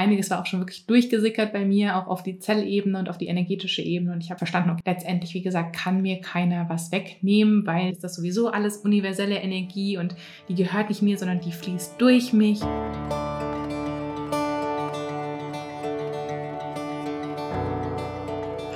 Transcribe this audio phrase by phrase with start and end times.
[0.00, 3.26] einiges war auch schon wirklich durchgesickert bei mir, auch auf die Zellebene und auf die
[3.26, 4.12] energetische Ebene.
[4.12, 8.14] Und ich habe verstanden, okay, letztendlich, wie gesagt, kann mir keiner was wegnehmen, weil das
[8.14, 10.14] sowieso alles universelle Energie und
[10.48, 12.62] die gehört nicht mir, sondern die fließt durch mich.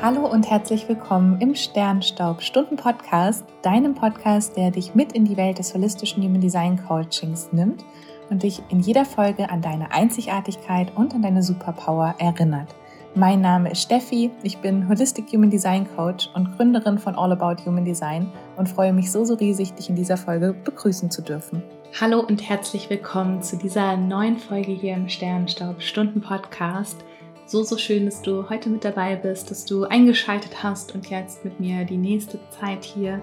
[0.03, 5.39] Hallo und herzlich willkommen im Sternstaub Stunden Podcast, deinem Podcast, der dich mit in die
[5.39, 7.83] Welt des holistischen Human Design Coachings nimmt
[8.31, 12.75] und dich in jeder Folge an deine Einzigartigkeit und an deine Superpower erinnert.
[13.17, 17.65] Mein Name ist Steffi, ich bin Holistic Human Design Coach und Gründerin von All About
[17.65, 21.63] Human Design und freue mich so, so riesig, dich in dieser Folge begrüßen zu dürfen.
[22.01, 27.05] Hallo und herzlich willkommen zu dieser neuen Folge hier im Sternstaub Stunden Podcast
[27.47, 31.45] so, so schön, dass du heute mit dabei bist, dass du eingeschaltet hast und jetzt
[31.45, 33.21] mit mir die nächste Zeit hier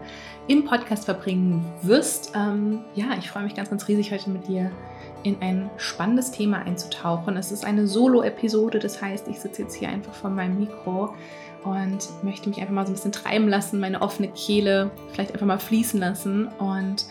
[0.48, 2.34] im Podcast verbringen wirst.
[2.36, 4.72] Ähm, ja, ich freue mich ganz, ganz riesig, heute mit dir
[5.24, 7.36] in ein spannendes Thema einzutauchen.
[7.36, 11.14] Es ist eine Solo-Episode, das heißt, ich sitze jetzt hier einfach vor meinem Mikro
[11.64, 15.46] und möchte mich einfach mal so ein bisschen treiben lassen, meine offene Kehle vielleicht einfach
[15.46, 17.06] mal fließen lassen und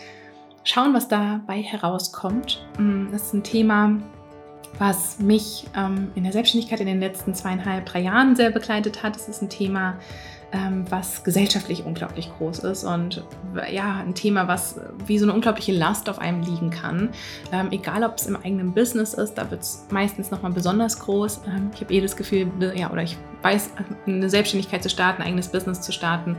[0.63, 2.65] schauen, was dabei herauskommt.
[2.77, 3.97] Mm, das ist ein Thema,
[4.79, 9.15] was mich ähm, in der Selbstständigkeit in den letzten zweieinhalb, drei Jahren sehr begleitet hat.
[9.15, 9.97] Es ist ein Thema,
[10.53, 13.23] ähm, was gesellschaftlich unglaublich groß ist und
[13.71, 17.09] ja, ein Thema, was wie so eine unglaubliche Last auf einem liegen kann.
[17.51, 21.41] Ähm, egal, ob es im eigenen Business ist, da wird es meistens nochmal besonders groß.
[21.47, 23.71] Ähm, ich habe eh das Gefühl, ja, oder ich weiß,
[24.05, 26.35] eine Selbstständigkeit zu starten, ein eigenes Business zu starten,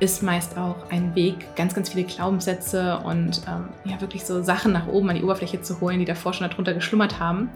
[0.00, 4.72] ist meist auch ein Weg, ganz, ganz viele Glaubenssätze und ähm, ja, wirklich so Sachen
[4.72, 7.50] nach oben an die Oberfläche zu holen, die davor schon darunter geschlummert haben.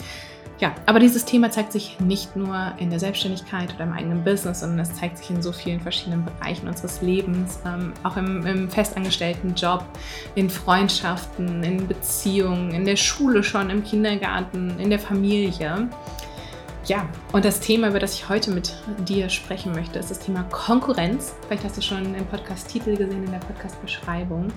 [0.63, 4.61] Ja, aber dieses Thema zeigt sich nicht nur in der Selbstständigkeit oder im eigenen Business,
[4.61, 8.71] sondern es zeigt sich in so vielen verschiedenen Bereichen unseres Lebens, ähm, auch im, im
[8.71, 9.85] festangestellten Job,
[10.37, 15.89] in Freundschaften, in Beziehungen, in der Schule schon, im Kindergarten, in der Familie.
[16.85, 18.75] Ja, und das Thema, über das ich heute mit
[19.07, 21.33] dir sprechen möchte, ist das Thema Konkurrenz.
[21.47, 24.49] Vielleicht hast du schon im Podcast-Titel gesehen, in der Podcast-Beschreibung.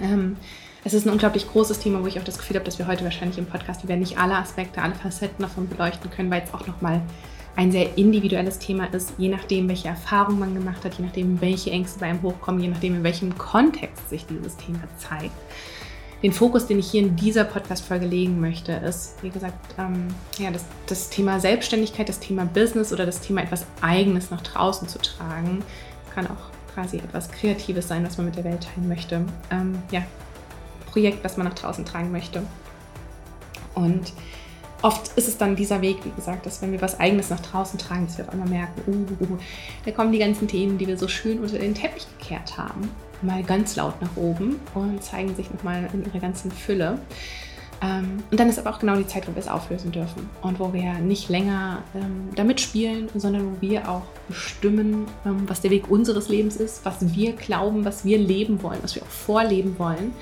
[0.00, 0.36] Ähm,
[0.82, 3.04] es ist ein unglaublich großes Thema, wo ich auch das Gefühl habe, dass wir heute
[3.04, 6.52] wahrscheinlich im Podcast, wir werden nicht alle Aspekte, alle Facetten davon beleuchten können, weil es
[6.52, 7.00] auch nochmal
[7.54, 11.70] ein sehr individuelles Thema ist, je nachdem, welche Erfahrungen man gemacht hat, je nachdem, welche
[11.70, 15.30] Ängste bei einem hochkommen, je nachdem, in welchem Kontext sich dieses Thema zeigt
[16.22, 20.50] den Fokus, den ich hier in dieser Podcast-Folge legen möchte, ist, wie gesagt, ähm, ja,
[20.50, 24.98] das, das Thema Selbstständigkeit, das Thema Business oder das Thema etwas Eigenes nach draußen zu
[24.98, 25.62] tragen.
[26.14, 29.24] Kann auch quasi etwas Kreatives sein, was man mit der Welt teilen möchte.
[29.50, 30.02] Ähm, ja,
[30.90, 32.42] Projekt, was man nach draußen tragen möchte.
[33.74, 34.12] Und
[34.82, 37.78] oft ist es dann dieser Weg, wie gesagt, dass wenn wir was Eigenes nach draußen
[37.78, 39.38] tragen, dass wir auf einmal merken, uh, uh, uh,
[39.84, 42.90] da kommen die ganzen Themen, die wir so schön unter den Teppich gekehrt haben
[43.22, 46.98] mal ganz laut nach oben und zeigen sich nochmal in ihrer ganzen Fülle.
[47.82, 50.58] Ähm, und dann ist aber auch genau die Zeit, wo wir es auflösen dürfen und
[50.58, 55.70] wo wir nicht länger ähm, damit spielen, sondern wo wir auch bestimmen, ähm, was der
[55.70, 59.78] Weg unseres Lebens ist, was wir glauben, was wir leben wollen, was wir auch vorleben
[59.78, 60.12] wollen.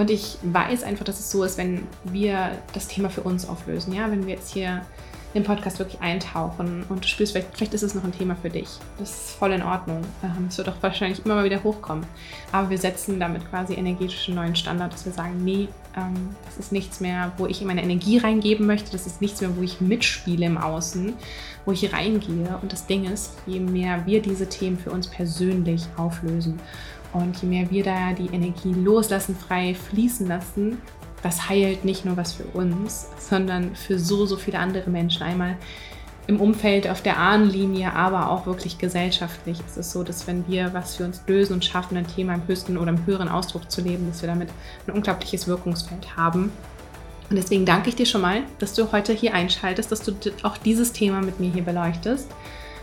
[0.00, 3.92] Und ich weiß einfach, dass es so ist, wenn wir das Thema für uns auflösen.
[3.92, 4.80] Ja, wenn wir jetzt hier
[5.34, 8.48] den Podcast wirklich eintauchen und du spürst, vielleicht, vielleicht ist es noch ein Thema für
[8.48, 8.66] dich.
[8.98, 10.00] Das ist voll in Ordnung.
[10.24, 12.06] Ähm, es wird auch wahrscheinlich immer mal wieder hochkommen.
[12.50, 16.56] Aber wir setzen damit quasi energetisch einen neuen Standard, dass wir sagen, nee, ähm, das
[16.56, 18.90] ist nichts mehr, wo ich meine Energie reingeben möchte.
[18.92, 21.12] Das ist nichts mehr, wo ich mitspiele im Außen,
[21.66, 22.58] wo ich reingehe.
[22.62, 26.58] Und das Ding ist, je mehr wir diese Themen für uns persönlich auflösen
[27.12, 30.78] und je mehr wir da die Energie loslassen, frei fließen lassen,
[31.22, 35.22] das heilt nicht nur was für uns, sondern für so, so viele andere Menschen.
[35.22, 35.56] Einmal
[36.26, 40.72] im Umfeld auf der Ahnenlinie, aber auch wirklich gesellschaftlich ist es so, dass wenn wir
[40.72, 43.80] was für uns lösen und schaffen, ein Thema im höchsten oder im höheren Ausdruck zu
[43.80, 44.48] leben, dass wir damit
[44.86, 46.52] ein unglaubliches Wirkungsfeld haben.
[47.28, 50.56] Und deswegen danke ich dir schon mal, dass du heute hier einschaltest, dass du auch
[50.56, 52.28] dieses Thema mit mir hier beleuchtest,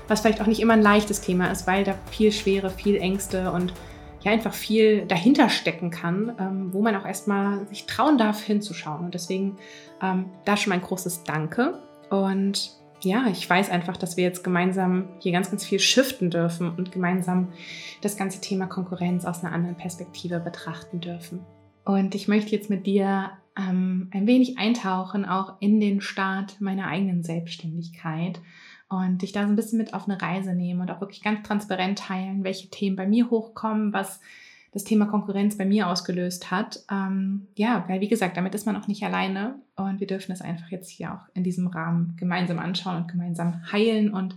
[0.08, 3.52] was vielleicht auch nicht immer ein leichtes Thema ist, weil da viel Schwere, viel Ängste
[3.52, 3.74] und
[4.22, 9.06] ja einfach viel dahinter stecken kann, ähm, wo man auch erstmal sich trauen darf, hinzuschauen.
[9.06, 9.58] Und deswegen
[10.02, 11.80] ähm, da schon mein großes Danke.
[12.10, 16.72] Und ja, ich weiß einfach, dass wir jetzt gemeinsam hier ganz, ganz viel shiften dürfen
[16.76, 17.50] und gemeinsam
[18.02, 21.40] das ganze Thema Konkurrenz aus einer anderen Perspektive betrachten dürfen.
[21.86, 26.88] Und ich möchte jetzt mit dir ähm, ein wenig eintauchen, auch in den Start meiner
[26.88, 28.40] eigenen Selbstständigkeit
[28.90, 31.46] und dich da so ein bisschen mit auf eine Reise nehmen und auch wirklich ganz
[31.46, 34.20] transparent teilen, welche Themen bei mir hochkommen, was
[34.72, 36.84] das Thema Konkurrenz bei mir ausgelöst hat.
[36.92, 40.42] Ähm, ja, weil wie gesagt, damit ist man auch nicht alleine und wir dürfen es
[40.42, 44.36] einfach jetzt hier auch in diesem Rahmen gemeinsam anschauen und gemeinsam heilen und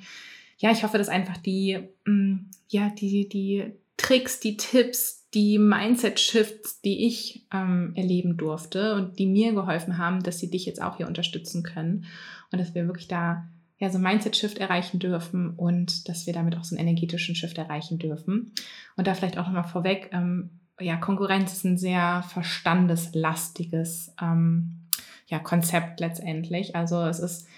[0.59, 5.59] ja, ich hoffe, dass einfach die, mh, mm, ja, die, die Tricks, die Tipps, die
[5.59, 10.83] Mindset-Shifts, die ich ähm, erleben durfte und die mir geholfen haben, dass sie dich jetzt
[10.83, 12.07] auch hier unterstützen können
[12.51, 13.49] und dass wir wirklich da
[13.81, 17.99] ja so Mindset-Shift erreichen dürfen und dass wir damit auch so einen energetischen Shift erreichen
[17.99, 18.53] dürfen.
[18.97, 24.87] Und da vielleicht auch nochmal vorweg, ähm, ja, Konkurrenz ist ein sehr verstandeslastiges ähm,
[25.27, 26.77] ja, Konzept letztendlich.
[26.77, 27.49] Also es ist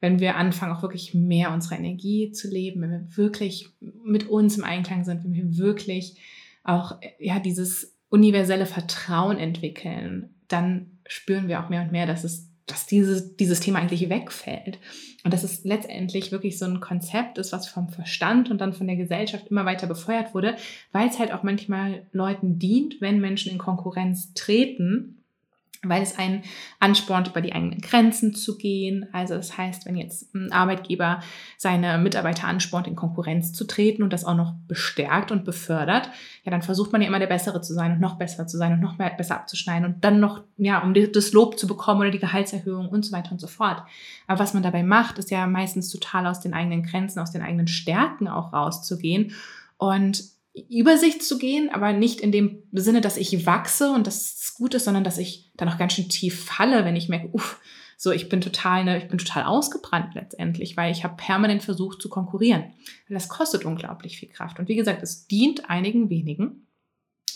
[0.00, 4.56] wenn wir anfangen, auch wirklich mehr unsere Energie zu leben, wenn wir wirklich mit uns
[4.56, 6.16] im Einklang sind, wenn wir wirklich
[6.62, 12.47] auch ja dieses universelle Vertrauen entwickeln, dann spüren wir auch mehr und mehr, dass es
[12.70, 14.78] dass dieses, dieses Thema eigentlich wegfällt.
[15.24, 18.86] Und dass es letztendlich wirklich so ein Konzept ist, was vom Verstand und dann von
[18.86, 20.56] der Gesellschaft immer weiter befeuert wurde,
[20.92, 25.17] weil es halt auch manchmal Leuten dient, wenn Menschen in Konkurrenz treten
[25.82, 26.42] weil es einen
[26.80, 29.06] anspornt, über die eigenen Grenzen zu gehen.
[29.12, 31.20] Also das heißt, wenn jetzt ein Arbeitgeber
[31.56, 36.10] seine Mitarbeiter anspornt, in Konkurrenz zu treten und das auch noch bestärkt und befördert,
[36.44, 38.72] ja, dann versucht man ja immer der Bessere zu sein und noch besser zu sein
[38.72, 42.10] und noch mehr, besser abzuschneiden und dann noch, ja, um das Lob zu bekommen oder
[42.10, 43.82] die Gehaltserhöhung und so weiter und so fort.
[44.26, 47.42] Aber was man dabei macht, ist ja meistens total aus den eigenen Grenzen, aus den
[47.42, 49.32] eigenen Stärken auch rauszugehen
[49.76, 50.37] und
[50.68, 54.74] Übersicht zu gehen, aber nicht in dem Sinne, dass ich wachse und dass es gut
[54.74, 57.60] ist, sondern dass ich dann auch ganz schön tief falle, wenn ich merke, uff,
[57.96, 62.00] so ich bin total, ne, ich bin total ausgebrannt letztendlich, weil ich habe permanent versucht
[62.00, 62.64] zu konkurrieren.
[63.08, 64.58] Das kostet unglaublich viel Kraft.
[64.58, 66.66] Und wie gesagt, es dient einigen wenigen,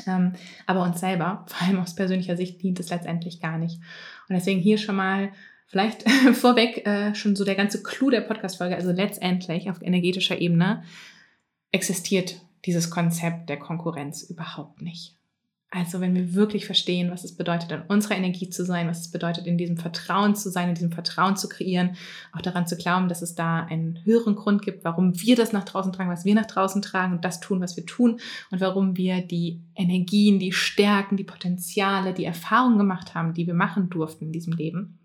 [0.07, 0.35] ähm,
[0.67, 3.81] aber uns selber, vor allem aus persönlicher Sicht, dient es letztendlich gar nicht.
[4.29, 5.33] Und deswegen hier schon mal
[5.67, 8.77] vielleicht vorweg äh, schon so der ganze Clou der Podcast-Folge.
[8.77, 10.85] Also letztendlich auf energetischer Ebene
[11.73, 15.17] existiert dieses Konzept der Konkurrenz überhaupt nicht.
[15.75, 19.11] Also wenn wir wirklich verstehen, was es bedeutet, an unserer Energie zu sein, was es
[19.11, 21.97] bedeutet, in diesem Vertrauen zu sein, in diesem Vertrauen zu kreieren,
[22.33, 25.65] auch daran zu glauben, dass es da einen höheren Grund gibt, warum wir das nach
[25.65, 28.21] draußen tragen, was wir nach draußen tragen und das tun, was wir tun
[28.51, 33.55] und warum wir die Energien, die Stärken, die Potenziale, die Erfahrungen gemacht haben, die wir
[33.55, 34.99] machen durften in diesem Leben.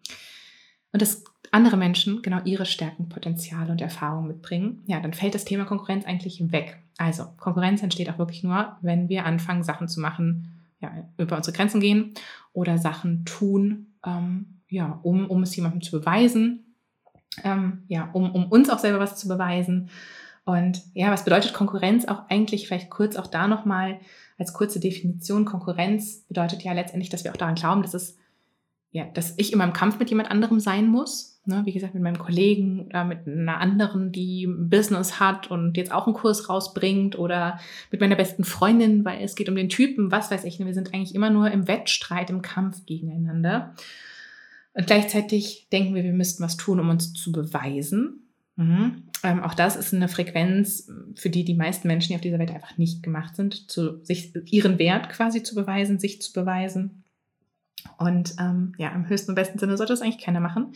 [0.92, 5.46] Und das andere Menschen genau ihre Stärken, Potenziale und Erfahrungen mitbringen, ja, dann fällt das
[5.46, 6.78] Thema Konkurrenz eigentlich weg.
[6.98, 10.50] Also Konkurrenz entsteht auch wirklich nur, wenn wir anfangen, Sachen zu machen,
[10.80, 12.14] ja, über unsere Grenzen gehen
[12.54, 16.76] oder Sachen tun, ähm, ja, um, um es jemandem zu beweisen,
[17.44, 19.90] ähm, ja, um, um uns auch selber was zu beweisen.
[20.46, 24.00] Und ja, was bedeutet Konkurrenz auch eigentlich, vielleicht kurz auch da nochmal
[24.38, 25.46] als kurze Definition.
[25.46, 28.18] Konkurrenz bedeutet ja letztendlich, dass wir auch daran glauben, dass es
[28.98, 31.40] ja, dass ich immer im Kampf mit jemand anderem sein muss.
[31.46, 31.62] Ne?
[31.66, 35.92] Wie gesagt, mit meinem Kollegen oder mit einer anderen, die ein Business hat und jetzt
[35.92, 37.60] auch einen Kurs rausbringt oder
[37.92, 40.58] mit meiner besten Freundin, weil es geht um den Typen, was weiß ich.
[40.58, 40.66] Ne?
[40.66, 43.76] Wir sind eigentlich immer nur im Wettstreit, im Kampf gegeneinander.
[44.74, 48.28] Und gleichzeitig denken wir, wir müssten was tun, um uns zu beweisen.
[48.56, 49.04] Mhm.
[49.24, 52.50] Ähm, auch das ist eine Frequenz, für die die meisten Menschen, die auf dieser Welt
[52.52, 57.04] einfach nicht gemacht sind, zu sich ihren Wert quasi zu beweisen, sich zu beweisen.
[57.98, 60.74] Und ähm, ja, im höchsten und besten Sinne sollte das eigentlich keiner machen.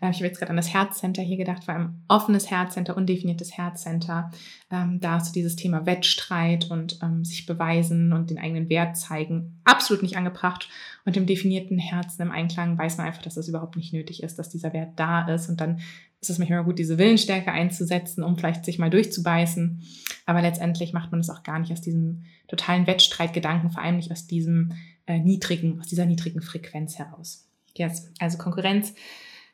[0.00, 3.56] Äh, ich habe jetzt gerade an das Herzcenter hier gedacht, vor allem offenes Herzcenter, undefiniertes
[3.56, 4.30] Herzcenter.
[4.70, 8.96] Ähm, da ist so dieses Thema Wettstreit und ähm, sich beweisen und den eigenen Wert
[8.96, 10.68] zeigen absolut nicht angebracht.
[11.04, 14.38] Und im definierten Herzen, im Einklang, weiß man einfach, dass das überhaupt nicht nötig ist,
[14.38, 15.48] dass dieser Wert da ist.
[15.48, 15.80] Und dann
[16.20, 19.82] ist es manchmal gut, diese Willensstärke einzusetzen, um vielleicht sich mal durchzubeißen.
[20.26, 24.12] Aber letztendlich macht man es auch gar nicht aus diesem totalen Wettstreitgedanken, vor allem nicht
[24.12, 24.72] aus diesem
[25.10, 27.48] äh, niedrigen, aus dieser niedrigen Frequenz heraus.
[27.76, 28.10] Yes.
[28.20, 28.94] Also Konkurrenz.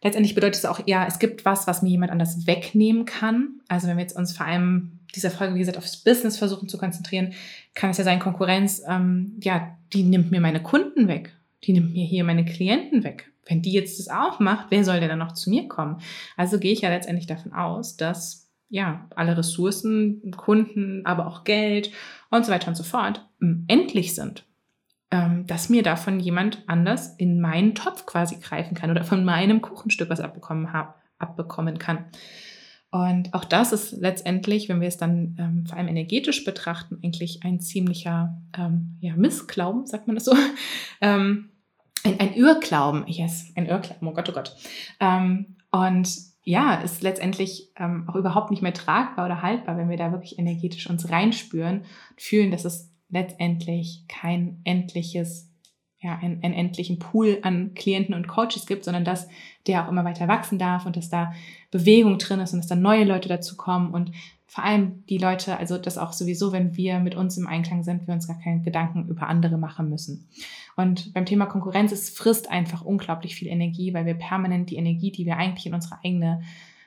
[0.02, 3.60] Letztendlich bedeutet es auch, ja, es gibt was, was mir jemand anders wegnehmen kann.
[3.68, 6.76] Also wenn wir jetzt uns vor allem dieser Folge, wie gesagt, aufs Business versuchen zu
[6.76, 7.32] konzentrieren,
[7.74, 11.34] kann es ja sein, Konkurrenz, ähm, ja, die nimmt mir meine Kunden weg.
[11.64, 13.32] Die nimmt mir hier meine Klienten weg.
[13.46, 16.00] Wenn die jetzt das auch macht, wer soll denn dann noch zu mir kommen?
[16.36, 21.90] Also gehe ich ja letztendlich davon aus, dass ja, alle Ressourcen, Kunden, aber auch Geld
[22.30, 23.24] und so weiter und so fort
[23.68, 24.44] endlich sind
[25.10, 29.60] ähm, dass mir davon jemand anders in meinen Topf quasi greifen kann oder von meinem
[29.60, 32.06] Kuchenstück was abbekommen, hab, abbekommen kann.
[32.90, 37.40] Und auch das ist letztendlich, wenn wir es dann ähm, vor allem energetisch betrachten, eigentlich
[37.44, 40.34] ein ziemlicher ähm, ja, Missglauben, sagt man das so.
[41.00, 41.50] ähm,
[42.04, 44.56] ein, ein Irrglauben, yes, ein Irrglauben, oh Gott, oh Gott.
[45.00, 46.08] Ähm, und
[46.42, 50.38] ja, ist letztendlich ähm, auch überhaupt nicht mehr tragbar oder haltbar, wenn wir da wirklich
[50.38, 51.84] energetisch uns reinspüren,
[52.16, 55.50] fühlen, dass es letztendlich kein endliches,
[56.00, 59.28] ja, einen, einen endlichen Pool an Klienten und Coaches gibt, sondern dass
[59.66, 61.32] der auch immer weiter wachsen darf und dass da
[61.70, 64.12] Bewegung drin ist und dass da neue Leute dazu kommen und
[64.56, 68.06] vor allem die Leute, also das auch sowieso, wenn wir mit uns im Einklang sind,
[68.06, 70.28] wir uns gar keine Gedanken über andere machen müssen.
[70.76, 75.10] Und beim Thema Konkurrenz, es frisst einfach unglaublich viel Energie, weil wir permanent die Energie,
[75.10, 76.42] die wir eigentlich in unsere eigene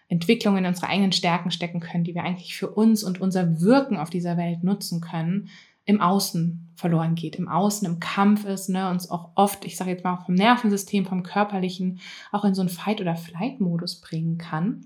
[0.08, 3.98] Entwicklung, in unsere eigenen Stärken stecken können, die wir eigentlich für uns und unser Wirken
[3.98, 5.50] auf dieser Welt nutzen können,
[5.89, 9.89] im Außen verloren geht, im Außen, im Kampf ist, ne, uns auch oft, ich sage
[9.89, 12.00] jetzt mal vom Nervensystem, vom körperlichen,
[12.31, 14.86] auch in so einen Fight- oder Flight-Modus bringen kann.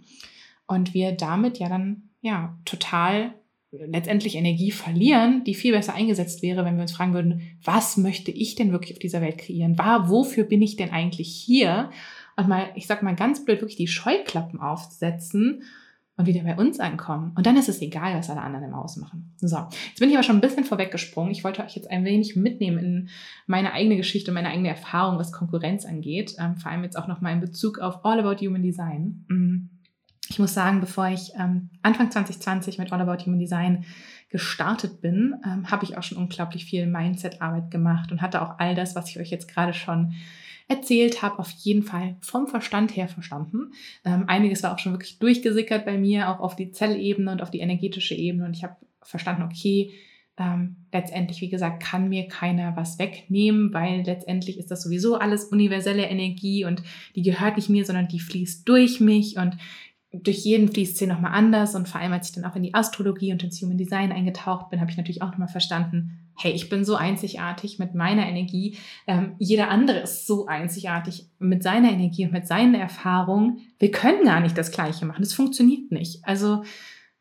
[0.66, 3.34] Und wir damit ja dann ja total
[3.72, 8.32] letztendlich Energie verlieren, die viel besser eingesetzt wäre, wenn wir uns fragen würden, was möchte
[8.32, 9.78] ich denn wirklich auf dieser Welt kreieren?
[9.78, 11.90] War, wofür bin ich denn eigentlich hier?
[12.38, 15.64] Und mal, ich sag mal ganz blöd, wirklich die Scheuklappen aufsetzen
[16.24, 17.32] und wieder bei uns ankommen.
[17.36, 19.34] Und dann ist es egal, was alle anderen im Außen machen.
[19.38, 21.32] So, jetzt bin ich aber schon ein bisschen vorweggesprungen.
[21.32, 23.10] Ich wollte euch jetzt ein wenig mitnehmen in
[23.46, 26.36] meine eigene Geschichte, meine eigene Erfahrung, was Konkurrenz angeht.
[26.40, 29.26] Ähm, vor allem jetzt auch nochmal in Bezug auf All About Human Design.
[29.28, 29.70] Mm.
[30.30, 33.84] Ich muss sagen, bevor ich ähm, Anfang 2020 mit All About Human Design
[34.30, 38.74] gestartet bin, ähm, habe ich auch schon unglaublich viel Mindset-Arbeit gemacht und hatte auch all
[38.74, 40.14] das, was ich euch jetzt gerade schon
[40.68, 43.74] erzählt habe, auf jeden Fall vom Verstand her verstanden.
[44.06, 47.52] Ähm, einiges war auch schon wirklich durchgesickert bei mir, auch auf die Zellebene und auf
[47.52, 48.46] die energetische Ebene.
[48.46, 49.94] Und ich habe verstanden, okay,
[50.38, 55.46] ähm, letztendlich, wie gesagt, kann mir keiner was wegnehmen, weil letztendlich ist das sowieso alles
[55.46, 56.82] universelle Energie und
[57.16, 59.58] die gehört nicht mir, sondern die fließt durch mich und
[60.12, 61.76] durch jeden fließt sie nochmal anders.
[61.76, 64.70] Und vor allem, als ich dann auch in die Astrologie und ins Human Design eingetaucht
[64.70, 68.78] bin, habe ich natürlich auch nochmal verstanden, hey, ich bin so einzigartig mit meiner Energie.
[69.08, 73.60] Ähm, jeder andere ist so einzigartig mit seiner Energie und mit seinen Erfahrungen.
[73.80, 75.22] Wir können gar nicht das Gleiche machen.
[75.22, 76.26] Das funktioniert nicht.
[76.26, 76.64] Also,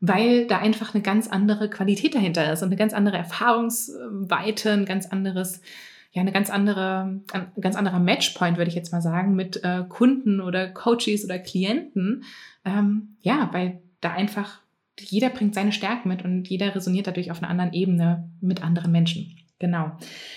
[0.00, 4.84] weil da einfach eine ganz andere Qualität dahinter ist und eine ganz andere Erfahrungsweite, ein
[4.84, 5.60] ganz anderes,
[6.10, 9.84] ja, eine ganz andere, ein ganz anderer Matchpoint, würde ich jetzt mal sagen, mit äh,
[9.88, 12.24] Kunden oder Coaches oder Klienten.
[12.64, 14.61] Ähm, ja, weil da einfach
[15.10, 18.92] jeder bringt seine Stärken mit und jeder resoniert dadurch auf einer anderen Ebene mit anderen
[18.92, 19.36] Menschen.
[19.58, 19.92] Genau.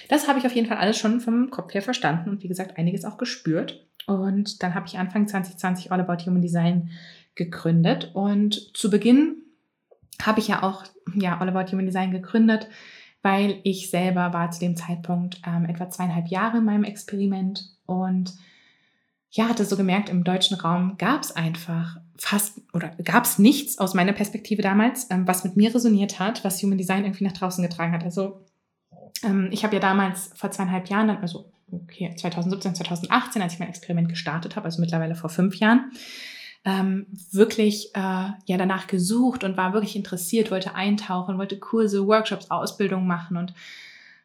[0.07, 2.77] Das habe ich auf jeden Fall alles schon vom Kopf her verstanden und wie gesagt
[2.77, 3.87] einiges auch gespürt.
[4.05, 6.91] Und dann habe ich Anfang 2020 All About Human Design
[7.33, 8.11] gegründet.
[8.13, 9.37] Und zu Beginn
[10.21, 10.83] habe ich ja auch
[11.15, 12.67] ja, All About Human Design gegründet,
[13.21, 18.33] weil ich selber war zu dem Zeitpunkt ähm, etwa zweieinhalb Jahre in meinem Experiment und
[19.31, 23.77] ja, hatte so gemerkt, im deutschen Raum gab es einfach fast oder gab es nichts
[23.77, 27.33] aus meiner Perspektive damals, ähm, was mit mir resoniert hat, was Human Design irgendwie nach
[27.33, 28.03] draußen getragen hat.
[28.03, 28.41] Also
[29.23, 33.69] ähm, ich habe ja damals vor zweieinhalb Jahren, also okay, 2017, 2018, als ich mein
[33.69, 35.91] Experiment gestartet habe, also mittlerweile vor fünf Jahren,
[36.63, 42.49] ähm, wirklich äh, ja danach gesucht und war wirklich interessiert, wollte eintauchen, wollte Kurse, Workshops,
[42.49, 43.53] Ausbildungen machen und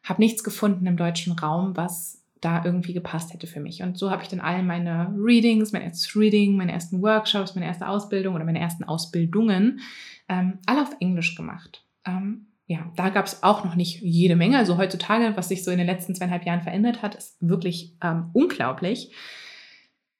[0.03, 3.83] habe nichts gefunden im deutschen Raum, was da irgendwie gepasst hätte für mich.
[3.83, 7.67] Und so habe ich dann all meine Readings, mein erstes Reading, meine ersten Workshops, meine
[7.67, 9.79] erste Ausbildung oder meine ersten Ausbildungen
[10.27, 11.85] ähm, alle auf Englisch gemacht.
[12.05, 14.57] Ähm, ja, da gab es auch noch nicht jede Menge.
[14.57, 18.29] Also heutzutage, was sich so in den letzten zweieinhalb Jahren verändert hat, ist wirklich ähm,
[18.33, 19.13] unglaublich.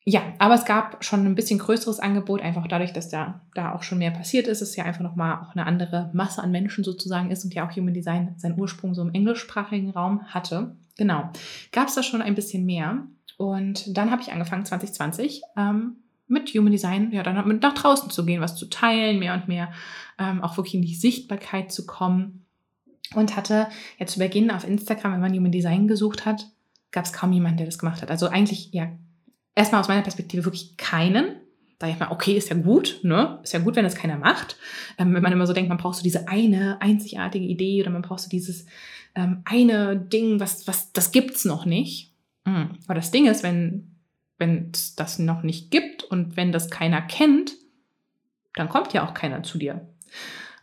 [0.03, 3.83] Ja, aber es gab schon ein bisschen größeres Angebot, einfach dadurch, dass da, da auch
[3.83, 4.61] schon mehr passiert ist.
[4.61, 7.75] Es ja einfach nochmal auch eine andere Masse an Menschen sozusagen ist und ja auch
[7.75, 10.75] Human Design seinen Ursprung so im englischsprachigen Raum hatte.
[10.97, 11.31] Genau.
[11.71, 13.07] Gab es da schon ein bisschen mehr.
[13.37, 18.09] Und dann habe ich angefangen, 2020, ähm, mit Human Design, ja, dann mit nach draußen
[18.09, 19.71] zu gehen, was zu teilen, mehr und mehr,
[20.17, 22.45] ähm, auch wirklich in die Sichtbarkeit zu kommen.
[23.13, 23.67] Und hatte
[23.99, 26.47] ja zu Beginn auf Instagram, wenn man Human Design gesucht hat,
[26.91, 28.09] gab es kaum jemanden, der das gemacht hat.
[28.09, 28.89] Also eigentlich, ja,
[29.55, 31.40] erstmal aus meiner Perspektive wirklich keinen.
[31.81, 33.39] Da ich mal, okay, ist ja gut, ne?
[33.41, 34.55] Ist ja gut, wenn das keiner macht.
[34.99, 38.03] Ähm, wenn man immer so denkt, man braucht so diese eine einzigartige Idee oder man
[38.03, 38.67] braucht so dieses
[39.15, 42.13] ähm, eine Ding, was, was, das gibt's noch nicht.
[42.45, 42.77] Mhm.
[42.85, 43.95] Aber das Ding ist, wenn,
[44.37, 47.53] wenn es das noch nicht gibt und wenn das keiner kennt,
[48.53, 49.87] dann kommt ja auch keiner zu dir.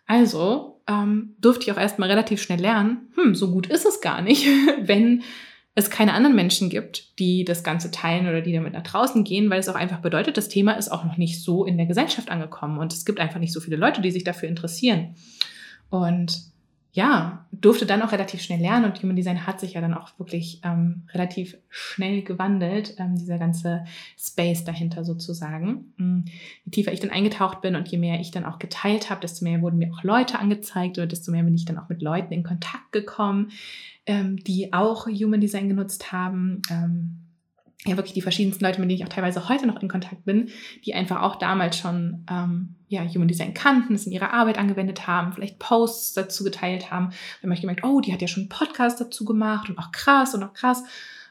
[0.07, 4.23] Also ähm, durfte ich auch erstmal relativ schnell lernen, hm, so gut ist es gar
[4.23, 4.47] nicht,
[4.81, 5.23] wenn
[5.79, 9.49] es keine anderen Menschen gibt, die das Ganze teilen oder die damit nach draußen gehen,
[9.51, 12.31] weil es auch einfach bedeutet, das Thema ist auch noch nicht so in der Gesellschaft
[12.31, 15.15] angekommen und es gibt einfach nicht so viele Leute, die sich dafür interessieren.
[15.91, 16.49] Und
[16.93, 20.19] ja, durfte dann auch relativ schnell lernen und Human Design hat sich ja dann auch
[20.19, 23.85] wirklich ähm, relativ schnell gewandelt, ähm, dieser ganze
[24.19, 25.93] Space dahinter sozusagen.
[25.99, 26.25] Mm,
[26.65, 29.45] je tiefer ich dann eingetaucht bin und je mehr ich dann auch geteilt habe, desto
[29.45, 32.33] mehr wurden mir auch Leute angezeigt oder desto mehr bin ich dann auch mit Leuten
[32.33, 33.53] in Kontakt gekommen,
[34.09, 36.63] ähm, die auch Human Design genutzt haben.
[36.71, 37.19] Ähm,
[37.87, 40.49] ja, wirklich die verschiedensten Leute, mit denen ich auch teilweise heute noch in Kontakt bin,
[40.85, 45.07] die einfach auch damals schon ähm, ja, Human Design kannten, es in ihrer Arbeit angewendet
[45.07, 47.11] haben, vielleicht Posts dazu geteilt haben.
[47.41, 49.93] Dann habe ich gemerkt, oh, die hat ja schon einen Podcast dazu gemacht und auch
[49.93, 50.83] krass und auch krass.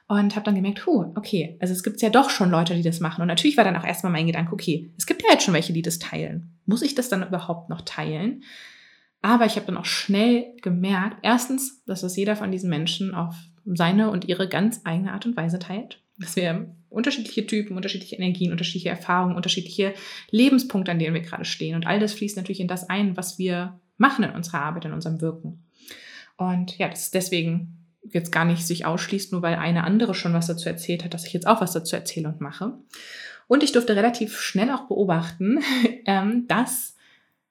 [0.08, 3.02] Und habe dann gemerkt, huh, okay, also es gibt ja doch schon Leute, die das
[3.02, 3.22] machen.
[3.22, 5.74] Und natürlich war dann auch erstmal mein Gedanke, okay, es gibt ja jetzt schon welche,
[5.74, 6.54] die das teilen.
[6.66, 8.44] Muss ich das dann überhaupt noch teilen?
[9.22, 13.36] Aber ich habe dann auch schnell gemerkt, erstens, dass das jeder von diesen Menschen auf
[13.66, 16.02] seine und ihre ganz eigene Art und Weise teilt.
[16.18, 19.94] Dass wir unterschiedliche Typen, unterschiedliche Energien, unterschiedliche Erfahrungen, unterschiedliche
[20.32, 21.76] Lebenspunkte, an denen wir gerade stehen.
[21.76, 24.94] Und all das fließt natürlich in das ein, was wir machen in unserer Arbeit, in
[24.94, 25.66] unserem Wirken.
[26.38, 30.34] Und ja, das ist deswegen jetzt gar nicht sich ausschließt, nur weil eine andere schon
[30.34, 32.74] was dazu erzählt hat, dass ich jetzt auch was dazu erzähle und mache.
[33.48, 35.60] Und ich durfte relativ schnell auch beobachten,
[36.06, 36.96] ähm, dass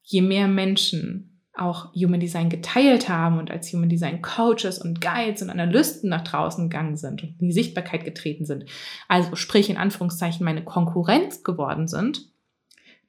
[0.03, 5.43] je mehr Menschen auch Human Design geteilt haben und als Human Design Coaches und Guides
[5.43, 8.67] und Analysten nach draußen gegangen sind und in die Sichtbarkeit getreten sind,
[9.09, 12.29] also sprich in Anführungszeichen meine Konkurrenz geworden sind,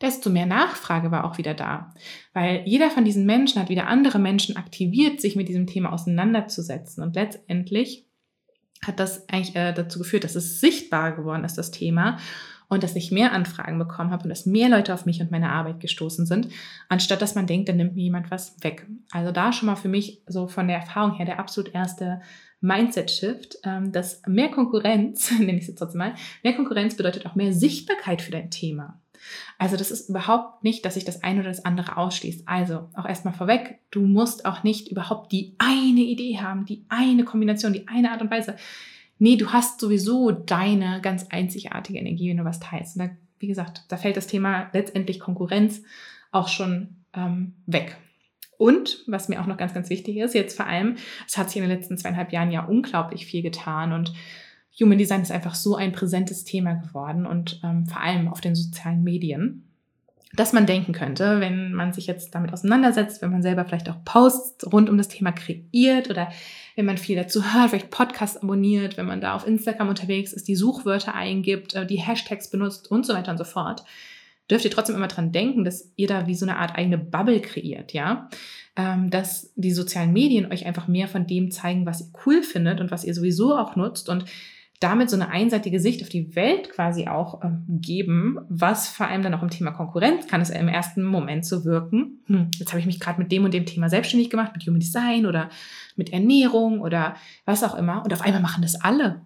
[0.01, 1.93] desto mehr Nachfrage war auch wieder da.
[2.33, 7.03] Weil jeder von diesen Menschen hat wieder andere Menschen aktiviert, sich mit diesem Thema auseinanderzusetzen.
[7.03, 8.05] Und letztendlich
[8.85, 12.19] hat das eigentlich äh, dazu geführt, dass es sichtbarer geworden ist, das Thema
[12.69, 15.51] und dass ich mehr Anfragen bekommen habe und dass mehr Leute auf mich und meine
[15.51, 16.50] Arbeit gestoßen sind,
[16.89, 18.86] anstatt dass man denkt, dann nimmt mir jemand was weg.
[19.12, 22.21] Also da schon mal für mich so von der Erfahrung her der absolut erste
[22.62, 27.36] Mindset-Shift, ähm, dass mehr Konkurrenz, nenne ich es jetzt trotzdem mal, mehr Konkurrenz bedeutet auch
[27.36, 29.00] mehr Sichtbarkeit für dein Thema.
[29.57, 32.47] Also das ist überhaupt nicht, dass sich das eine oder das andere ausschließt.
[32.47, 37.24] Also auch erstmal vorweg, du musst auch nicht überhaupt die eine Idee haben, die eine
[37.24, 38.55] Kombination, die eine Art und Weise.
[39.19, 42.95] Nee, du hast sowieso deine ganz einzigartige Energie, wenn du was teilst.
[42.95, 43.09] Und da,
[43.39, 45.81] wie gesagt, da fällt das Thema letztendlich Konkurrenz
[46.31, 47.97] auch schon ähm, weg.
[48.57, 50.95] Und was mir auch noch ganz, ganz wichtig ist, jetzt vor allem,
[51.27, 54.13] es hat sich in den letzten zweieinhalb Jahren ja unglaublich viel getan und
[54.79, 58.55] Human Design ist einfach so ein präsentes Thema geworden und ähm, vor allem auf den
[58.55, 59.66] sozialen Medien
[60.34, 64.03] dass man denken könnte, wenn man sich jetzt damit auseinandersetzt, wenn man selber vielleicht auch
[64.03, 66.29] Posts rund um das Thema kreiert oder
[66.75, 70.48] wenn man viel dazu hört, vielleicht Podcasts abonniert, wenn man da auf Instagram unterwegs ist,
[70.48, 73.84] die Suchwörter eingibt, äh, die Hashtags benutzt und so weiter und so fort,
[74.50, 77.41] dürft ihr trotzdem immer dran denken, dass ihr da wie so eine Art eigene Bubble
[77.41, 78.29] kreiert, ja?
[78.75, 82.79] Ähm, dass die sozialen Medien euch einfach mehr von dem zeigen, was ihr cool findet
[82.79, 84.25] und was ihr sowieso auch nutzt und
[84.79, 89.24] damit so eine einseitige Sicht auf die Welt quasi auch ähm, geben, was vor allem
[89.24, 92.19] dann auch im Thema Konkurrenz kann es im ersten Moment so wirken.
[92.27, 94.79] Hm, jetzt habe ich mich gerade mit dem und dem Thema selbstständig gemacht, mit Human
[94.79, 95.50] Design oder
[95.96, 97.15] mit Ernährung oder
[97.46, 98.03] was auch immer.
[98.03, 99.22] Und auf einmal machen das alle.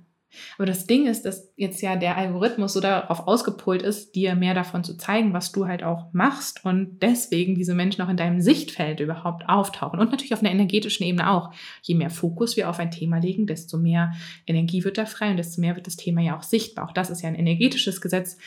[0.58, 4.54] Aber das Ding ist, dass jetzt ja der Algorithmus so darauf ausgepolt ist, dir mehr
[4.54, 8.42] davon zu zeigen, was du halt auch machst und deswegen diese Menschen auch in deinem
[8.42, 11.52] Sichtfeld überhaupt auftauchen und natürlich auf einer energetischen Ebene auch.
[11.82, 14.14] Je mehr Fokus wir auf ein Thema legen, desto mehr
[14.48, 16.88] Energie wird da frei und desto mehr wird das Thema ja auch sichtbar.
[16.88, 18.38] Auch das ist ja ein energetisches Gesetz,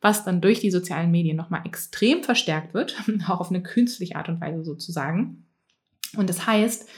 [0.00, 2.96] was dann durch die sozialen Medien nochmal extrem verstärkt wird,
[3.28, 5.46] auch auf eine künstliche Art und Weise sozusagen.
[6.16, 6.88] Und das heißt,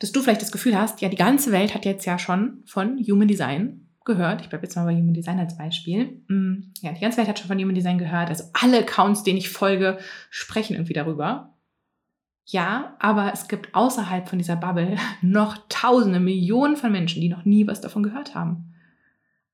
[0.00, 2.98] dass du vielleicht das Gefühl hast, ja, die ganze Welt hat jetzt ja schon von
[2.98, 4.40] Human Design gehört.
[4.40, 6.22] Ich bleibe jetzt mal bei Human Design als Beispiel.
[6.26, 8.30] Mm, ja, die ganze Welt hat schon von Human Design gehört.
[8.30, 9.98] Also alle Accounts, denen ich folge,
[10.30, 11.54] sprechen irgendwie darüber.
[12.46, 17.44] Ja, aber es gibt außerhalb von dieser Bubble noch tausende, Millionen von Menschen, die noch
[17.44, 18.72] nie was davon gehört haben.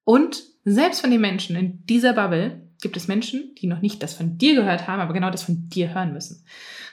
[0.04, 4.14] Und selbst von den Menschen in dieser Bubble gibt es Menschen, die noch nicht das
[4.14, 6.44] von dir gehört haben, aber genau das von dir hören müssen.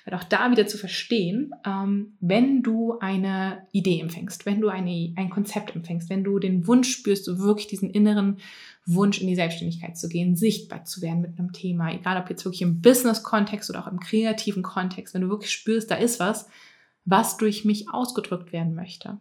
[0.05, 5.13] Weil auch da wieder zu verstehen, ähm, wenn du eine Idee empfängst, wenn du eine,
[5.15, 8.37] ein Konzept empfängst, wenn du den Wunsch spürst, so wirklich diesen inneren
[8.85, 12.43] Wunsch in die Selbstständigkeit zu gehen, sichtbar zu werden mit einem Thema, egal ob jetzt
[12.43, 16.47] wirklich im Business-Kontext oder auch im kreativen Kontext, wenn du wirklich spürst, da ist was,
[17.05, 19.19] was durch mich ausgedrückt werden möchte.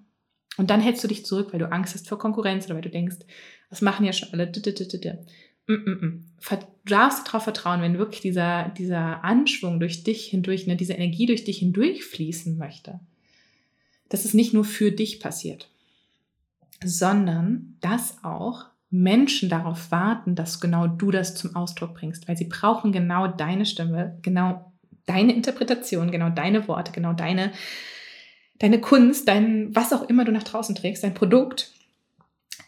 [0.58, 2.90] Und dann hältst du dich zurück, weil du Angst hast vor Konkurrenz oder weil du
[2.90, 3.16] denkst,
[3.70, 4.50] das machen ja schon alle.
[5.66, 6.24] Mm, mm, mm.
[6.84, 11.44] Du darauf vertrauen, wenn wirklich dieser, dieser Anschwung durch dich hindurch, ne, diese Energie durch
[11.44, 12.98] dich hindurch fließen möchte,
[14.08, 15.70] dass es nicht nur für dich passiert,
[16.84, 22.44] sondern dass auch Menschen darauf warten, dass genau du das zum Ausdruck bringst, weil sie
[22.44, 24.72] brauchen genau deine Stimme, genau
[25.06, 27.52] deine Interpretation, genau deine Worte, genau deine,
[28.58, 31.72] deine Kunst, dein, was auch immer du nach draußen trägst, dein Produkt,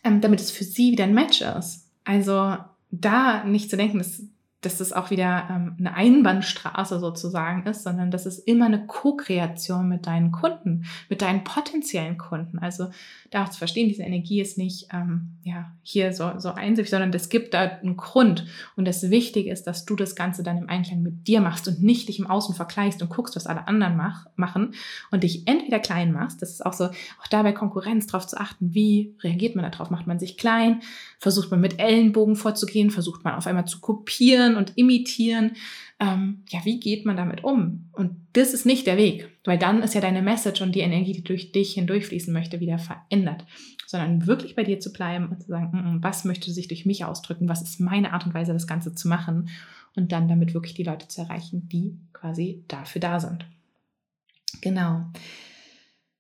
[0.03, 1.91] ähm, damit es für sie wieder ein Match ist.
[2.05, 2.57] Also
[3.01, 4.23] da nicht zu denken, dass
[4.65, 9.89] dass das auch wieder ähm, eine Einbahnstraße sozusagen ist, sondern dass es immer eine Co-Kreation
[9.89, 12.59] mit deinen Kunden, mit deinen potenziellen Kunden.
[12.59, 12.89] Also
[13.31, 17.13] da auch zu verstehen, diese Energie ist nicht ähm, ja, hier so, so einsichtig, sondern
[17.13, 18.47] es gibt da einen Grund.
[18.77, 21.83] Und das Wichtige ist, dass du das Ganze dann im Einklang mit dir machst und
[21.83, 24.75] nicht dich im Außen vergleichst und guckst, was alle anderen mach, machen
[25.11, 26.41] und dich entweder klein machst.
[26.43, 29.91] Das ist auch so, auch dabei Konkurrenz darauf zu achten, wie reagiert man darauf?
[29.91, 30.81] Macht man sich klein?
[31.19, 32.91] Versucht man mit Ellenbogen vorzugehen?
[32.91, 34.54] Versucht man auf einmal zu kopieren?
[34.57, 35.53] Und imitieren.
[36.01, 37.89] Ähm, ja, wie geht man damit um?
[37.93, 41.13] Und das ist nicht der Weg, weil dann ist ja deine Message und die Energie,
[41.13, 43.45] die durch dich hindurchfließen möchte, wieder verändert.
[43.87, 46.87] Sondern wirklich bei dir zu bleiben und zu sagen, mm, mm, was möchte sich durch
[46.87, 47.49] mich ausdrücken?
[47.49, 49.51] Was ist meine Art und Weise, das Ganze zu machen?
[49.95, 53.47] Und dann damit wirklich die Leute zu erreichen, die quasi dafür da sind.
[54.61, 55.05] Genau.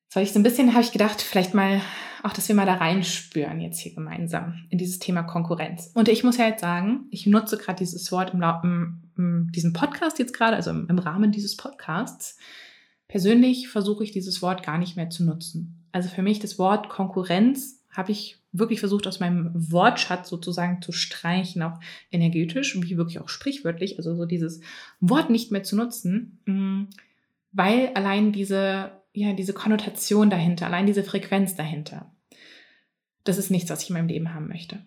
[0.08, 1.80] Soll ich so ein bisschen, habe ich gedacht, vielleicht mal
[2.24, 5.90] auch, dass wir mal da reinspüren jetzt hier gemeinsam in dieses Thema Konkurrenz.
[5.94, 9.72] Und ich muss ja jetzt sagen, ich nutze gerade dieses Wort im, im, in diesem
[9.72, 12.38] Podcast jetzt gerade, also im, im Rahmen dieses Podcasts,
[13.08, 15.86] Persönlich versuche ich dieses Wort gar nicht mehr zu nutzen.
[15.92, 20.90] Also für mich das Wort Konkurrenz habe ich wirklich versucht, aus meinem Wortschatz sozusagen zu
[20.90, 21.78] streichen, auch
[22.10, 24.60] energetisch, wie wirklich auch sprichwörtlich, also so dieses
[25.00, 26.84] Wort nicht mehr zu nutzen, mm,
[27.52, 32.10] weil allein diese, ja, diese Konnotation dahinter, allein diese Frequenz dahinter,
[33.24, 34.84] das ist nichts, was ich in meinem Leben haben möchte.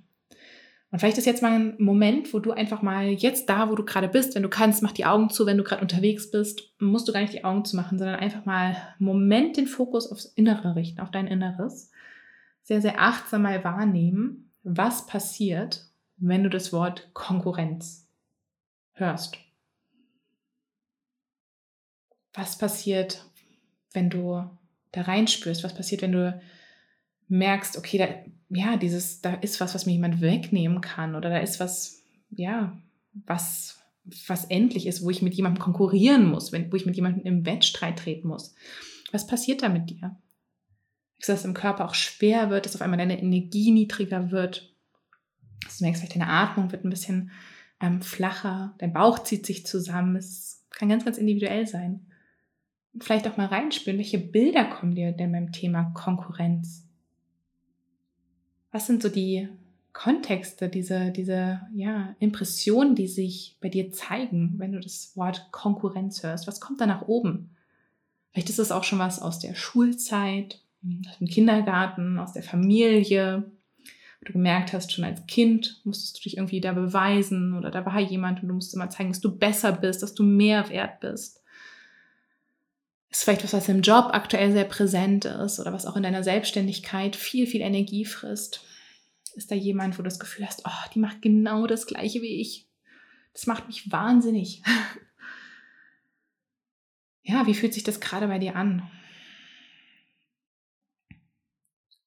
[0.89, 3.83] Und vielleicht ist jetzt mal ein Moment, wo du einfach mal jetzt da, wo du
[3.83, 7.07] gerade bist, wenn du kannst, mach die Augen zu, wenn du gerade unterwegs bist, musst
[7.07, 10.25] du gar nicht die Augen zu machen, sondern einfach mal einen Moment den Fokus aufs
[10.25, 11.91] Innere richten, auf dein Inneres.
[12.63, 18.09] Sehr, sehr achtsam mal wahrnehmen, was passiert, wenn du das Wort Konkurrenz
[18.93, 19.37] hörst.
[22.33, 23.25] Was passiert,
[23.91, 24.49] wenn du
[24.93, 25.63] da reinspürst?
[25.63, 26.41] Was passiert, wenn du
[27.27, 28.07] merkst, okay, da,
[28.49, 32.77] ja, dieses, da ist was, was mir jemand wegnehmen kann oder da ist was, ja,
[33.25, 33.79] was,
[34.27, 37.45] was endlich ist, wo ich mit jemandem konkurrieren muss, wenn, wo ich mit jemandem im
[37.45, 38.55] Wettstreit treten muss.
[39.11, 40.17] Was passiert da mit dir?
[41.19, 44.73] Dass es im Körper auch schwer wird, dass auf einmal deine Energie niedriger wird.
[45.63, 47.31] Dass du merkst, vielleicht deine Atmung wird ein bisschen
[47.81, 50.15] ähm, flacher, dein Bauch zieht sich zusammen.
[50.15, 52.07] Es kann ganz, ganz individuell sein.
[52.99, 56.86] vielleicht auch mal reinspüren, welche Bilder kommen dir denn beim Thema Konkurrenz?
[58.71, 59.49] Was sind so die
[59.93, 66.21] Kontexte, diese, diese ja, Impressionen, die sich bei dir zeigen, wenn du das Wort Konkurrenz
[66.21, 66.47] hörst?
[66.47, 67.49] Was kommt da nach oben?
[68.31, 70.61] Vielleicht ist es auch schon was aus der Schulzeit,
[71.09, 73.51] aus dem Kindergarten, aus der Familie.
[74.23, 77.99] Du gemerkt hast, schon als Kind musstest du dich irgendwie da beweisen oder da war
[77.99, 81.41] jemand und du musst immer zeigen, dass du besser bist, dass du mehr wert bist
[83.17, 86.23] ist vielleicht was, was im Job aktuell sehr präsent ist oder was auch in deiner
[86.23, 88.63] Selbstständigkeit viel, viel Energie frisst.
[89.33, 92.39] Ist da jemand, wo du das Gefühl hast, oh, die macht genau das Gleiche wie
[92.39, 92.67] ich.
[93.33, 94.61] Das macht mich wahnsinnig.
[97.23, 98.87] ja, wie fühlt sich das gerade bei dir an?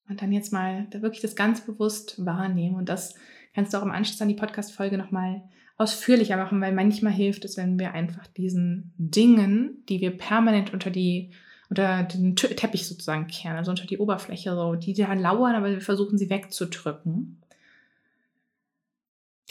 [0.07, 2.75] Und dann jetzt mal wirklich das ganz bewusst wahrnehmen.
[2.75, 3.15] Und das
[3.53, 5.43] kannst du auch im Anschluss an die Podcast-Folge nochmal
[5.81, 10.91] ausführlicher machen, weil manchmal hilft es, wenn wir einfach diesen Dingen, die wir permanent unter
[10.91, 11.31] die
[11.69, 15.79] unter den Teppich sozusagen kehren, also unter die Oberfläche, so, die da lauern, aber wir
[15.79, 17.41] versuchen sie wegzudrücken.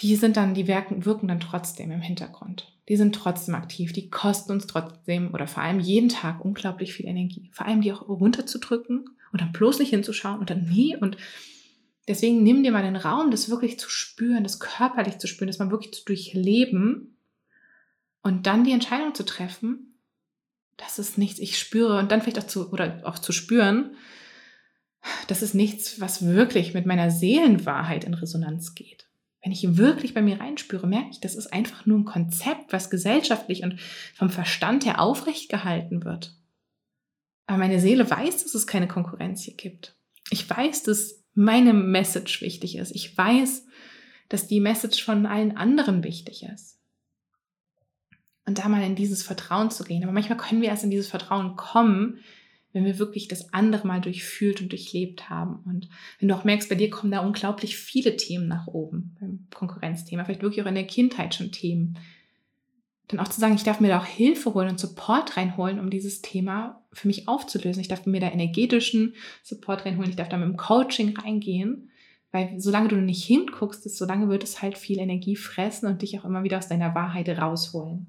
[0.01, 2.77] Die sind dann, die wirken, wirken dann trotzdem im Hintergrund.
[2.91, 7.07] Die sind trotzdem aktiv, die kosten uns trotzdem oder vor allem jeden Tag unglaublich viel
[7.07, 7.49] Energie.
[7.53, 11.17] Vor allem die auch runterzudrücken und dann bloß nicht hinzuschauen und dann nie und
[12.11, 15.61] Deswegen nimm dir mal den Raum, das wirklich zu spüren, das körperlich zu spüren, das
[15.61, 17.17] mal wirklich zu durchleben
[18.23, 19.95] und dann die Entscheidung zu treffen,
[20.77, 23.95] das ist nichts, ich spüre und dann vielleicht auch zu, oder auch zu spüren,
[25.29, 29.09] das ist nichts, was wirklich mit meiner Seelenwahrheit in Resonanz geht.
[29.41, 32.91] Wenn ich wirklich bei mir reinspüre, merke ich, das ist einfach nur ein Konzept, was
[32.91, 33.81] gesellschaftlich und
[34.17, 36.35] vom Verstand her aufrecht gehalten wird.
[37.47, 39.95] Aber meine Seele weiß, dass es keine Konkurrenz hier gibt.
[40.31, 42.95] Ich weiß, dass meine Message wichtig ist.
[42.95, 43.67] Ich weiß,
[44.29, 46.79] dass die Message von allen anderen wichtig ist.
[48.47, 50.03] Und da mal in dieses Vertrauen zu gehen.
[50.03, 52.19] Aber manchmal können wir erst in dieses Vertrauen kommen,
[52.73, 55.63] wenn wir wirklich das andere mal durchfühlt und durchlebt haben.
[55.67, 55.89] Und
[56.19, 60.25] wenn du auch merkst, bei dir kommen da unglaublich viele Themen nach oben beim Konkurrenzthema,
[60.25, 61.99] vielleicht wirklich auch in der Kindheit schon Themen,
[63.09, 65.91] dann auch zu sagen, ich darf mir da auch Hilfe holen und Support reinholen, um
[65.91, 67.81] dieses Thema für mich aufzulösen.
[67.81, 71.91] Ich darf mir da energetischen Support reinholen, ich darf da mit dem Coaching reingehen,
[72.33, 76.19] weil solange du nicht hinguckst, ist, solange wird es halt viel Energie fressen und dich
[76.19, 78.07] auch immer wieder aus deiner Wahrheit rausholen.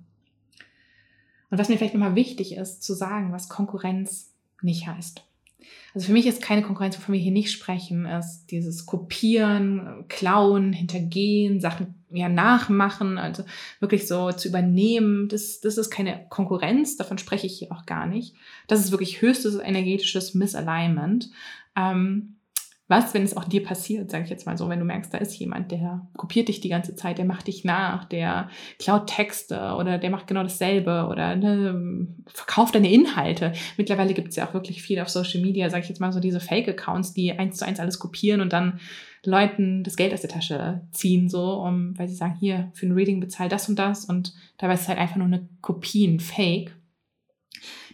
[1.50, 5.24] Und was mir vielleicht nochmal wichtig ist, zu sagen, was Konkurrenz nicht heißt.
[5.94, 10.74] Also für mich ist keine Konkurrenz, wovon wir hier nicht sprechen, ist dieses Kopieren, Klauen,
[10.74, 13.44] Hintergehen, Sachen ja, nachmachen, also
[13.80, 15.28] wirklich so zu übernehmen.
[15.28, 18.36] Das, das ist keine Konkurrenz, davon spreche ich hier auch gar nicht.
[18.68, 21.30] Das ist wirklich höchstes energetisches Misalignment.
[21.76, 22.36] Ähm,
[22.92, 25.18] was, wenn es auch dir passiert, sage ich jetzt mal so, wenn du merkst, da
[25.18, 28.50] ist jemand, der kopiert dich die ganze Zeit, der macht dich nach, der
[28.80, 33.54] klaut Texte oder der macht genau dasselbe oder ne, verkauft deine Inhalte.
[33.78, 36.20] Mittlerweile gibt es ja auch wirklich viel auf Social Media, sage ich jetzt mal so,
[36.20, 38.82] diese Fake-Accounts, die eins zu eins alles kopieren und dann
[39.24, 42.92] Leuten das Geld aus der Tasche ziehen, so, um, weil sie sagen, hier, für ein
[42.92, 46.20] Reading bezahl das und das und dabei ist es halt einfach nur eine Kopie, ein
[46.20, 46.76] Fake.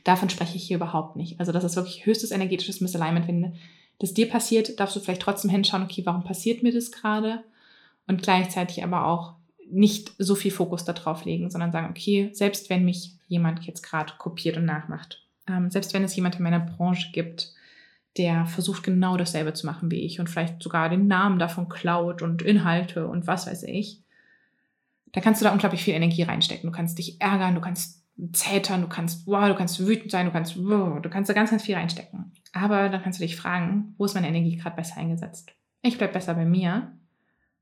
[0.03, 1.39] Davon spreche ich hier überhaupt nicht.
[1.39, 3.53] Also das ist wirklich höchstes energetisches Misalignment, wenn
[3.99, 7.43] das dir passiert, darfst du vielleicht trotzdem hinschauen, okay, warum passiert mir das gerade?
[8.07, 9.33] Und gleichzeitig aber auch
[9.69, 14.13] nicht so viel Fokus darauf legen, sondern sagen, okay, selbst wenn mich jemand jetzt gerade
[14.17, 17.53] kopiert und nachmacht, ähm, selbst wenn es jemand in meiner Branche gibt,
[18.17, 22.21] der versucht genau dasselbe zu machen wie ich und vielleicht sogar den Namen davon klaut
[22.21, 24.01] und Inhalte und was weiß ich,
[25.11, 26.69] da kannst du da unglaublich viel Energie reinstecken.
[26.69, 30.31] Du kannst dich ärgern, du kannst zetern, du kannst, wow, du kannst wütend sein, du
[30.31, 32.31] kannst, wow, du kannst da ganz, ganz viel reinstecken.
[32.53, 35.51] Aber dann kannst du dich fragen, wo ist meine Energie gerade besser eingesetzt?
[35.81, 36.97] Ich bleibe besser bei mir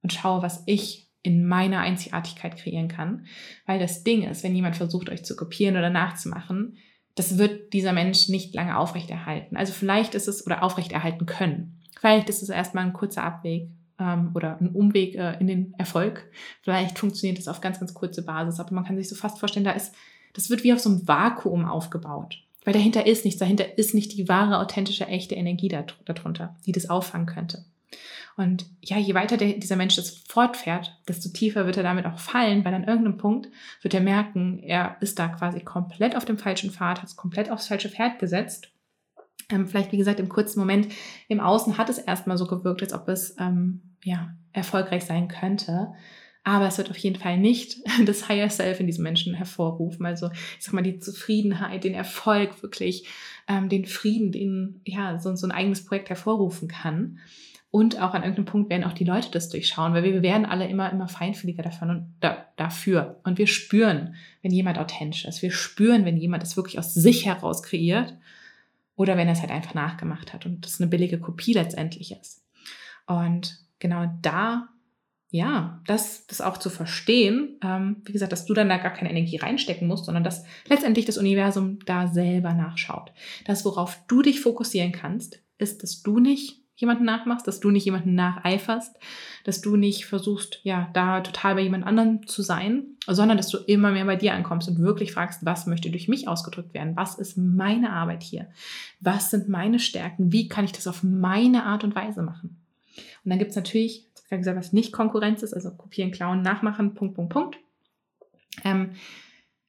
[0.01, 3.25] und schaue, was ich in meiner Einzigartigkeit kreieren kann.
[3.65, 6.77] Weil das Ding ist, wenn jemand versucht, euch zu kopieren oder nachzumachen,
[7.15, 9.57] das wird dieser Mensch nicht lange aufrechterhalten.
[9.57, 11.81] Also vielleicht ist es oder aufrechterhalten können.
[11.99, 16.29] Vielleicht ist es erstmal ein kurzer Abweg ähm, oder ein Umweg äh, in den Erfolg.
[16.61, 19.65] Vielleicht funktioniert es auf ganz, ganz kurze Basis, aber man kann sich so fast vorstellen,
[19.65, 19.95] da ist,
[20.35, 22.41] das wird wie auf so einem Vakuum aufgebaut.
[22.63, 25.69] Weil dahinter ist nichts, dahinter ist nicht die wahre, authentische, echte Energie
[26.05, 27.63] darunter, die das auffangen könnte.
[28.37, 32.19] Und ja, je weiter der, dieser Mensch das fortfährt, desto tiefer wird er damit auch
[32.19, 33.47] fallen, weil an irgendeinem Punkt
[33.81, 37.49] wird er merken, er ist da quasi komplett auf dem falschen Pfad, hat es komplett
[37.49, 38.69] aufs falsche Pferd gesetzt.
[39.49, 40.89] Ähm, vielleicht, wie gesagt, im kurzen Moment
[41.29, 45.93] im Außen hat es erstmal so gewirkt, als ob es ähm, ja, erfolgreich sein könnte.
[46.47, 50.05] Aber es wird auf jeden Fall nicht das Higher Self in diesem Menschen hervorrufen.
[50.05, 53.07] Also ich sag mal, die Zufriedenheit, den Erfolg wirklich,
[53.49, 57.17] ähm, den Frieden, den ja so, so ein eigenes Projekt hervorrufen kann.
[57.71, 60.67] Und auch an irgendeinem Punkt werden auch die Leute das durchschauen, weil wir werden alle
[60.69, 63.19] immer, immer feinfühliger davon und da, dafür.
[63.23, 65.41] Und wir spüren, wenn jemand authentisch ist.
[65.41, 68.15] Wir spüren, wenn jemand das wirklich aus sich heraus kreiert
[68.95, 72.45] oder wenn er es halt einfach nachgemacht hat und das eine billige Kopie letztendlich ist.
[73.07, 74.69] Und genau da,
[75.35, 79.09] ja, das, das auch zu verstehen, ähm, wie gesagt, dass du dann da gar keine
[79.09, 83.11] Energie reinstecken musst, sondern dass letztendlich das Universum da selber nachschaut.
[83.45, 87.83] Das, worauf du dich fokussieren kannst, ist, dass du nicht jemanden nachmachst, dass du nicht
[87.83, 88.95] jemanden nacheiferst,
[89.43, 93.57] dass du nicht versuchst, ja, da total bei jemand anderem zu sein, sondern dass du
[93.57, 96.95] immer mehr bei dir ankommst und wirklich fragst, was möchte durch mich ausgedrückt werden?
[96.95, 98.47] Was ist meine Arbeit hier?
[99.01, 100.31] Was sind meine Stärken?
[100.31, 102.57] Wie kann ich das auf meine Art und Weise machen?
[103.23, 106.93] Und dann gibt es natürlich, wie gesagt, was nicht Konkurrenz ist, also kopieren, klauen, nachmachen,
[106.93, 107.57] Punkt, Punkt, Punkt.
[108.63, 108.91] Ähm,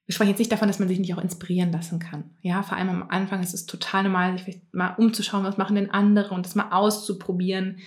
[0.06, 2.30] wir sprechen jetzt nicht davon, dass man sich nicht auch inspirieren lassen kann.
[2.40, 5.90] Ja, vor allem am Anfang ist es total normal, sich mal umzuschauen, was machen denn
[5.90, 7.78] andere und das mal auszuprobieren.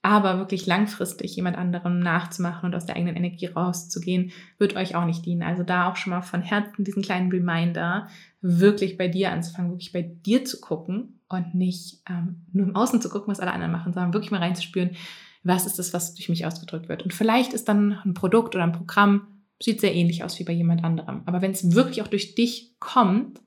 [0.00, 5.04] Aber wirklich langfristig jemand anderem nachzumachen und aus der eigenen Energie rauszugehen, wird euch auch
[5.04, 5.42] nicht dienen.
[5.42, 8.06] Also da auch schon mal von Herzen diesen kleinen Reminder,
[8.40, 13.02] wirklich bei dir anzufangen, wirklich bei dir zu gucken und nicht ähm, nur im Außen
[13.02, 14.90] zu gucken, was alle anderen machen, sondern wirklich mal reinzuspüren,
[15.46, 17.02] was ist das, was durch mich ausgedrückt wird.
[17.02, 19.28] Und vielleicht ist dann ein Produkt oder ein Programm
[19.62, 21.22] sieht sehr ähnlich aus wie bei jemand anderem.
[21.26, 23.40] Aber wenn es wirklich auch durch dich kommt,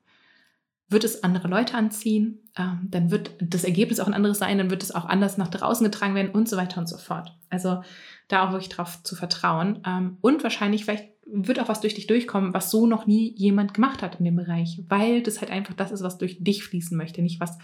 [0.88, 4.71] wird es andere Leute anziehen, ähm, dann wird das Ergebnis auch ein anderes sein, dann
[4.71, 7.38] wird es auch anders nach draußen getragen werden und so weiter und so fort.
[7.49, 7.83] Also
[8.27, 9.83] da auch wirklich drauf zu vertrauen.
[9.85, 13.75] Ähm, und wahrscheinlich vielleicht wird auch was durch dich durchkommen, was so noch nie jemand
[13.75, 16.97] gemacht hat in dem Bereich, weil das halt einfach das ist, was durch dich fließen
[16.97, 17.59] möchte, nicht was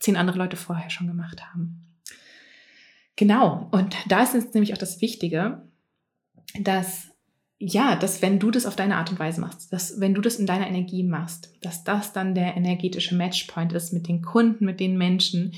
[0.00, 1.95] zehn andere Leute vorher schon gemacht haben.
[3.16, 5.62] Genau, und da ist jetzt nämlich auch das Wichtige,
[6.60, 7.10] dass
[7.58, 10.36] ja, dass wenn du das auf deine Art und Weise machst, dass wenn du das
[10.36, 14.78] in deiner Energie machst, dass das dann der energetische Matchpoint ist mit den Kunden, mit
[14.78, 15.54] den Menschen,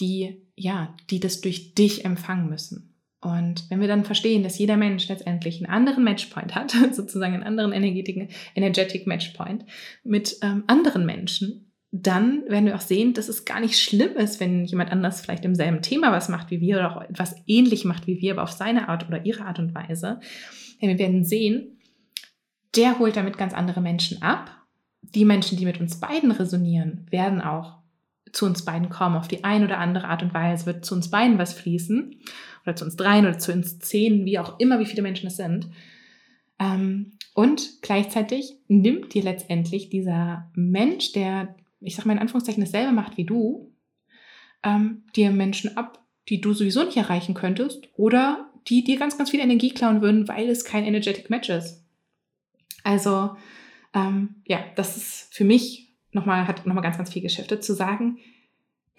[0.00, 2.94] die, ja, die das durch dich empfangen müssen.
[3.20, 7.42] Und wenn wir dann verstehen, dass jeder Mensch letztendlich einen anderen Matchpoint hat, sozusagen einen
[7.42, 9.66] anderen energetischen, energetic Matchpoint
[10.04, 14.40] mit ähm, anderen Menschen, dann werden wir auch sehen, dass es gar nicht schlimm ist,
[14.40, 17.84] wenn jemand anders vielleicht im selben Thema was macht wie wir oder auch etwas ähnlich
[17.84, 20.20] macht wie wir, aber auf seine Art oder ihre Art und Weise.
[20.80, 21.78] Denn wir werden sehen,
[22.76, 24.50] der holt damit ganz andere Menschen ab.
[25.00, 27.78] Die Menschen, die mit uns beiden resonieren, werden auch
[28.32, 29.16] zu uns beiden kommen.
[29.16, 32.20] Auf die eine oder andere Art und Weise wird zu uns beiden was fließen.
[32.64, 35.36] Oder zu uns dreien oder zu uns zehn, wie auch immer, wie viele Menschen es
[35.36, 35.70] sind.
[36.58, 42.92] Ähm, und gleichzeitig nimmt dir letztendlich dieser Mensch, der, ich sag mal in Anführungszeichen, dasselbe
[42.92, 43.72] macht wie du,
[44.62, 49.30] ähm, dir Menschen ab, die du sowieso nicht erreichen könntest oder die dir ganz, ganz
[49.30, 51.84] viel Energie klauen würden, weil es kein Energetic Match ist.
[52.84, 53.36] Also,
[53.94, 58.18] ähm, ja, das ist für mich nochmal, hat nochmal ganz, ganz viel geschiftet, zu sagen,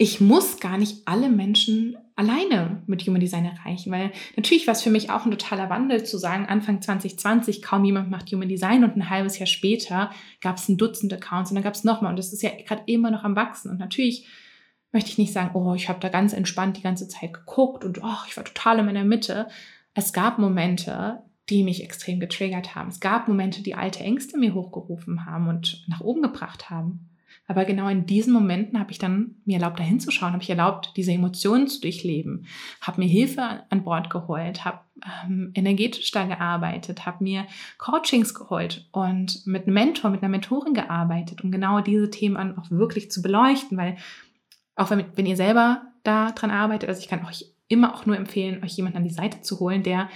[0.00, 4.80] ich muss gar nicht alle Menschen alleine mit Human Design erreichen, weil natürlich war es
[4.80, 8.82] für mich auch ein totaler Wandel zu sagen, Anfang 2020 kaum jemand macht Human Design
[8.82, 10.10] und ein halbes Jahr später
[10.40, 12.82] gab es ein Dutzend Accounts und dann gab es nochmal und das ist ja gerade
[12.86, 14.26] immer noch am Wachsen und natürlich
[14.90, 18.02] möchte ich nicht sagen, oh, ich habe da ganz entspannt die ganze Zeit geguckt und
[18.02, 19.48] oh, ich war total in meiner Mitte.
[19.92, 22.88] Es gab Momente, die mich extrem getriggert haben.
[22.88, 27.09] Es gab Momente, die alte Ängste mir hochgerufen haben und nach oben gebracht haben.
[27.50, 30.92] Aber genau in diesen Momenten habe ich dann mir erlaubt, da hinzuschauen, habe ich erlaubt,
[30.94, 32.46] diese Emotionen zu durchleben,
[32.80, 34.78] habe mir Hilfe an Bord geholt, habe
[35.26, 40.74] ähm, energetisch da gearbeitet, habe mir Coachings geholt und mit einem Mentor, mit einer Mentorin
[40.74, 43.96] gearbeitet, um genau diese Themen auch wirklich zu beleuchten, weil
[44.76, 48.16] auch wenn, wenn ihr selber da dran arbeitet, also ich kann euch immer auch nur
[48.16, 50.08] empfehlen, euch jemanden an die Seite zu holen, der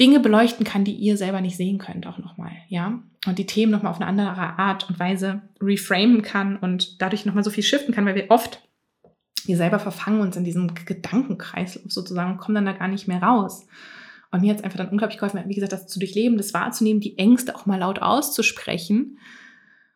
[0.00, 3.02] Dinge beleuchten kann, die ihr selber nicht sehen könnt, auch nochmal, ja.
[3.26, 7.44] Und die Themen nochmal auf eine andere Art und Weise reframen kann und dadurch nochmal
[7.44, 8.66] so viel shiften kann, weil wir oft,
[9.44, 13.22] wir selber verfangen uns in diesem Gedankenkreis sozusagen und kommen dann da gar nicht mehr
[13.22, 13.66] raus.
[14.32, 17.00] Und mir hat es einfach dann unglaublich geholfen, wie gesagt, das zu durchleben, das wahrzunehmen,
[17.00, 19.18] die Ängste auch mal laut auszusprechen.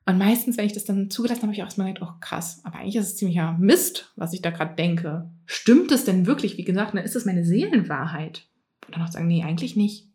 [0.04, 2.60] Und meistens, wenn ich das dann zugelassen habe, habe ich auch erstmal gedacht, oh krass,
[2.62, 5.30] aber eigentlich ist es ziemlicher Mist, was ich da gerade denke.
[5.46, 6.58] Stimmt es denn wirklich?
[6.58, 8.46] Wie gesagt, dann ist es meine Seelenwahrheit.
[8.86, 10.08] Und dann auch sagen, nee, eigentlich nicht.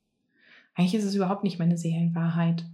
[0.75, 2.65] Eigentlich ist es überhaupt nicht meine Seelenwahrheit.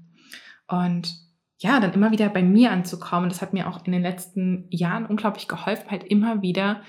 [0.67, 1.15] Und
[1.59, 5.07] ja, dann immer wieder bei mir anzukommen, das hat mir auch in den letzten Jahren
[5.07, 6.81] unglaublich geholfen, halt immer wieder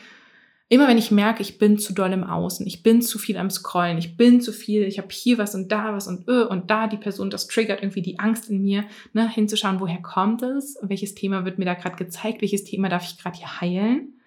[0.71, 3.49] Immer wenn ich merke, ich bin zu doll im Außen, ich bin zu viel am
[3.49, 6.71] Scrollen, ich bin zu viel, ich habe hier was und da was und öh, und
[6.71, 10.79] da die Person, das triggert irgendwie die Angst in mir, ne, hinzuschauen, woher kommt es,
[10.83, 14.18] welches Thema wird mir da gerade gezeigt, welches Thema darf ich gerade hier heilen.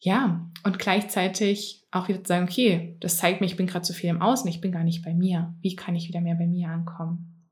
[0.00, 3.92] Ja, und gleichzeitig auch wieder zu sagen, okay, das zeigt mir, ich bin gerade zu
[3.92, 5.54] viel im Außen, ich bin gar nicht bei mir.
[5.60, 7.48] Wie kann ich wieder mehr bei mir ankommen?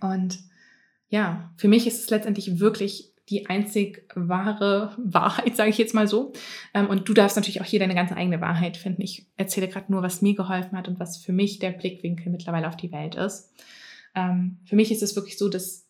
[0.00, 0.38] Und
[1.08, 6.06] ja, für mich ist es letztendlich wirklich die einzig wahre Wahrheit, sage ich jetzt mal
[6.06, 6.32] so.
[6.74, 9.02] Ähm, und du darfst natürlich auch hier deine ganze eigene Wahrheit finden.
[9.02, 12.68] Ich erzähle gerade nur, was mir geholfen hat und was für mich der Blickwinkel mittlerweile
[12.68, 13.52] auf die Welt ist.
[14.14, 15.83] Ähm, für mich ist es wirklich so, dass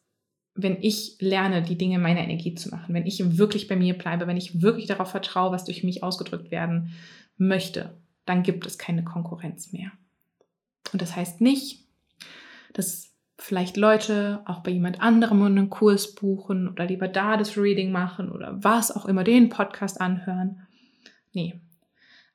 [0.54, 4.26] wenn ich lerne, die Dinge meiner Energie zu machen, wenn ich wirklich bei mir bleibe,
[4.26, 6.92] wenn ich wirklich darauf vertraue, was durch mich ausgedrückt werden
[7.36, 9.90] möchte, dann gibt es keine Konkurrenz mehr.
[10.92, 11.84] Und das heißt nicht,
[12.72, 17.90] dass vielleicht Leute auch bei jemand anderem einen Kurs buchen oder lieber da das Reading
[17.90, 20.62] machen oder was auch immer, den Podcast anhören.
[21.32, 21.60] Nee.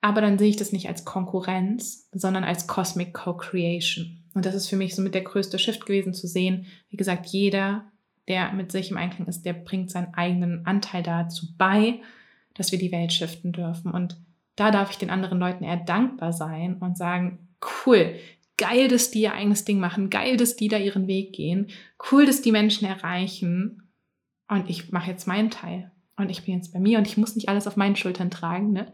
[0.02, 4.24] Aber dann sehe ich das nicht als Konkurrenz, sondern als Cosmic Co-Creation.
[4.34, 6.66] Und das ist für mich somit der größte Shift gewesen zu sehen.
[6.90, 7.86] Wie gesagt, jeder,
[8.30, 12.00] der mit sich im Einklang ist, der bringt seinen eigenen Anteil dazu bei,
[12.54, 13.92] dass wir die Welt shiften dürfen.
[13.92, 14.18] Und
[14.56, 17.50] da darf ich den anderen Leuten eher dankbar sein und sagen,
[17.86, 18.16] cool,
[18.58, 21.68] geil, dass die ihr eigenes Ding machen, geil, dass die da ihren Weg gehen,
[22.12, 23.90] cool, dass die Menschen erreichen.
[24.48, 25.92] Und ich mache jetzt meinen Teil.
[26.18, 28.74] Und ich bin jetzt bei mir und ich muss nicht alles auf meinen Schultern tragen,
[28.74, 28.92] ne?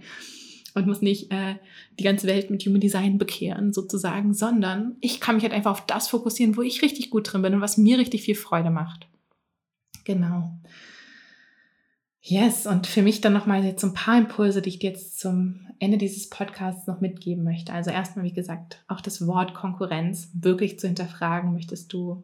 [0.75, 1.55] Und muss nicht äh,
[1.97, 5.85] die ganze Welt mit Human Design bekehren, sozusagen, sondern ich kann mich halt einfach auf
[5.85, 9.07] das fokussieren, wo ich richtig gut drin bin und was mir richtig viel Freude macht.
[10.05, 10.57] Genau.
[12.21, 15.67] Yes, und für mich dann nochmal jetzt ein paar Impulse, die ich dir jetzt zum
[15.77, 17.71] Ende dieses Podcasts noch mitgeben möchte.
[17.71, 21.53] Also erstmal, wie gesagt, auch das Wort Konkurrenz wirklich zu hinterfragen.
[21.53, 22.23] Möchtest du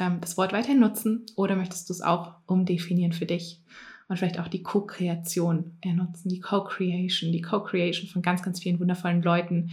[0.00, 3.62] ähm, das Wort weiterhin nutzen oder möchtest du es auch umdefinieren für dich?
[4.08, 9.22] Und vielleicht auch die Co-Kreation ernutzen, die Co-Creation, die Co-Creation von ganz, ganz vielen wundervollen
[9.22, 9.70] Leuten,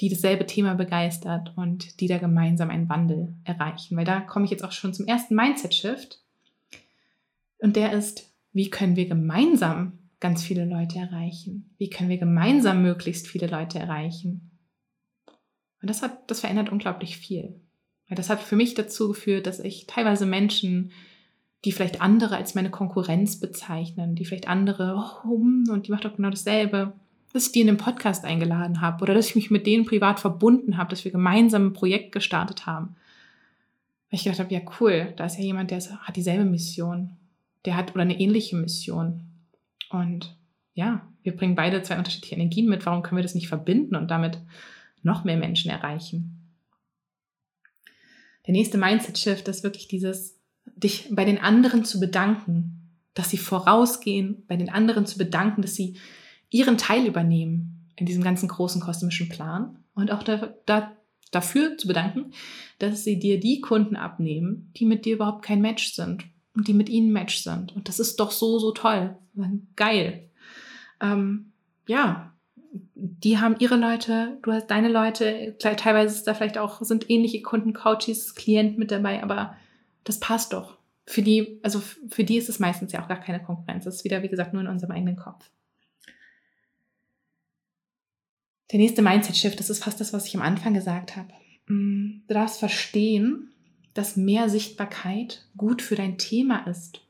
[0.00, 3.96] die dasselbe Thema begeistert und die da gemeinsam einen Wandel erreichen.
[3.96, 6.20] Weil da komme ich jetzt auch schon zum ersten Mindset-Shift.
[7.60, 11.74] Und der ist, wie können wir gemeinsam ganz viele Leute erreichen?
[11.78, 14.50] Wie können wir gemeinsam möglichst viele Leute erreichen?
[15.80, 17.60] Und das hat, das verändert unglaublich viel.
[18.08, 20.92] Weil das hat für mich dazu geführt, dass ich teilweise Menschen,
[21.64, 26.04] die vielleicht andere als meine Konkurrenz bezeichnen, die vielleicht andere, oh, hm, und die macht
[26.04, 26.92] doch genau dasselbe,
[27.32, 30.18] dass ich die in den Podcast eingeladen habe oder dass ich mich mit denen privat
[30.18, 32.96] verbunden habe, dass wir gemeinsam ein Projekt gestartet haben.
[34.10, 37.16] Weil ich gedacht habe, ja cool, da ist ja jemand, der hat dieselbe Mission
[37.64, 39.22] der hat oder eine ähnliche Mission.
[39.90, 40.36] Und
[40.74, 42.86] ja, wir bringen beide zwei unterschiedliche Energien mit.
[42.86, 44.38] Warum können wir das nicht verbinden und damit
[45.02, 46.36] noch mehr Menschen erreichen?
[48.46, 54.44] Der nächste Mindset-Shift ist wirklich dieses, dich bei den anderen zu bedanken, dass sie vorausgehen,
[54.46, 55.98] bei den anderen zu bedanken, dass sie
[56.48, 60.96] ihren Teil übernehmen in diesem ganzen großen kosmischen Plan und auch da, da,
[61.30, 62.32] dafür zu bedanken,
[62.78, 66.24] dass sie dir die Kunden abnehmen, die mit dir überhaupt kein Match sind
[66.60, 67.74] und die mit ihnen Match sind.
[67.74, 69.16] Und das ist doch so, so toll.
[69.76, 70.28] Geil.
[71.00, 71.52] Ähm,
[71.86, 72.34] ja,
[72.94, 77.40] die haben ihre Leute, du hast deine Leute, teilweise ist da vielleicht auch, sind ähnliche
[77.40, 79.56] Kunden, Coaches, Klienten mit dabei, aber
[80.04, 80.76] das passt doch.
[81.06, 83.84] Für die, also für die ist es meistens ja auch gar keine Konkurrenz.
[83.84, 85.48] Das ist wieder, wie gesagt, nur in unserem eigenen Kopf.
[88.70, 91.32] Der nächste Mindset-Shift, das ist fast das, was ich am Anfang gesagt habe.
[91.68, 93.50] Mm, du darfst verstehen,
[93.94, 97.00] dass mehr Sichtbarkeit gut für dein Thema ist.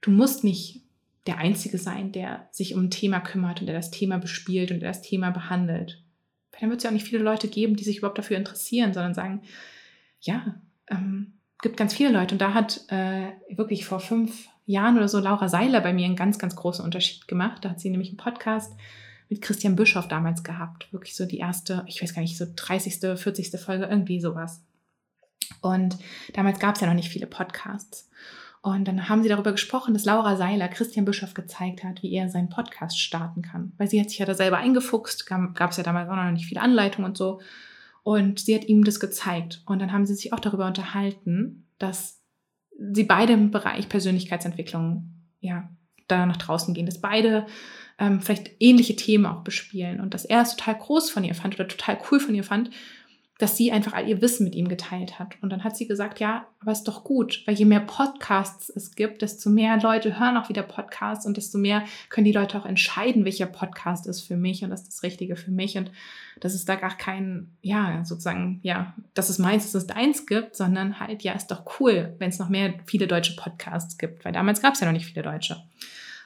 [0.00, 0.82] Du musst nicht
[1.26, 4.80] der Einzige sein, der sich um ein Thema kümmert und der das Thema bespielt und
[4.80, 6.02] der das Thema behandelt.
[6.52, 8.92] Weil dann wird es ja auch nicht viele Leute geben, die sich überhaupt dafür interessieren,
[8.92, 9.42] sondern sagen,
[10.20, 12.34] ja, ähm, gibt ganz viele Leute.
[12.34, 16.16] Und da hat äh, wirklich vor fünf Jahren oder so Laura Seiler bei mir einen
[16.16, 17.64] ganz, ganz großen Unterschied gemacht.
[17.64, 18.74] Da hat sie nämlich einen Podcast
[19.28, 20.92] mit Christian Bischoff damals gehabt.
[20.92, 23.60] Wirklich so die erste, ich weiß gar nicht, so 30., 40.
[23.60, 24.64] Folge, irgendwie sowas.
[25.60, 25.96] Und
[26.34, 28.08] damals gab es ja noch nicht viele Podcasts.
[28.62, 32.28] Und dann haben sie darüber gesprochen, dass Laura Seiler Christian Bischof gezeigt hat, wie er
[32.28, 33.72] seinen Podcast starten kann.
[33.78, 36.46] Weil sie hat sich ja da selber eingefuchst, gab es ja damals auch noch nicht
[36.46, 37.40] viele Anleitungen und so.
[38.02, 39.62] Und sie hat ihm das gezeigt.
[39.66, 42.20] Und dann haben sie sich auch darüber unterhalten, dass
[42.78, 45.68] sie beide im Bereich Persönlichkeitsentwicklung ja
[46.08, 47.46] da nach draußen gehen, dass beide
[47.98, 51.54] ähm, vielleicht ähnliche Themen auch bespielen und dass er es total groß von ihr fand
[51.54, 52.70] oder total cool von ihr fand,
[53.38, 55.34] dass sie einfach all ihr Wissen mit ihm geteilt hat.
[55.42, 58.94] Und dann hat sie gesagt, ja, aber ist doch gut, weil je mehr Podcasts es
[58.94, 62.64] gibt, desto mehr Leute hören auch wieder Podcasts und desto mehr können die Leute auch
[62.64, 65.90] entscheiden, welcher Podcast ist für mich und das ist das Richtige für mich und
[66.40, 70.56] dass es da gar kein, ja, sozusagen, ja, dass es meins, dass es deins gibt,
[70.56, 74.32] sondern halt, ja, ist doch cool, wenn es noch mehr viele deutsche Podcasts gibt, weil
[74.32, 75.62] damals gab es ja noch nicht viele Deutsche.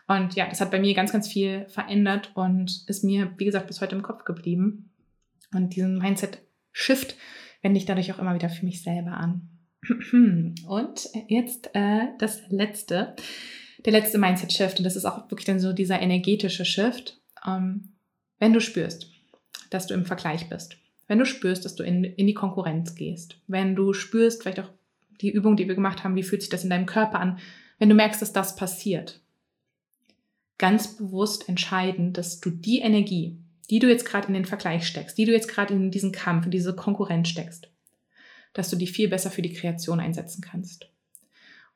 [0.06, 3.68] Und ja, das hat bei mir ganz, ganz viel verändert und ist mir, wie gesagt,
[3.68, 4.90] bis heute im Kopf geblieben.
[5.54, 6.40] Und diesen Mindset
[6.72, 7.16] Shift
[7.62, 9.48] wende ich dadurch auch immer wieder für mich selber an.
[10.66, 13.14] Und jetzt äh, das letzte,
[13.84, 17.18] der letzte Mindset-Shift, und das ist auch wirklich dann so dieser energetische Shift.
[17.46, 17.94] Ähm,
[18.38, 19.10] wenn du spürst,
[19.70, 20.76] dass du im Vergleich bist,
[21.08, 24.70] wenn du spürst, dass du in, in die Konkurrenz gehst, wenn du spürst, vielleicht auch
[25.20, 27.38] die Übung, die wir gemacht haben, wie fühlt sich das in deinem Körper an,
[27.78, 29.20] wenn du merkst, dass das passiert,
[30.58, 33.38] ganz bewusst entscheiden, dass du die Energie,
[33.70, 36.44] die du jetzt gerade in den Vergleich steckst, die du jetzt gerade in diesen Kampf,
[36.44, 37.70] in diese Konkurrenz steckst,
[38.52, 40.90] dass du die viel besser für die Kreation einsetzen kannst.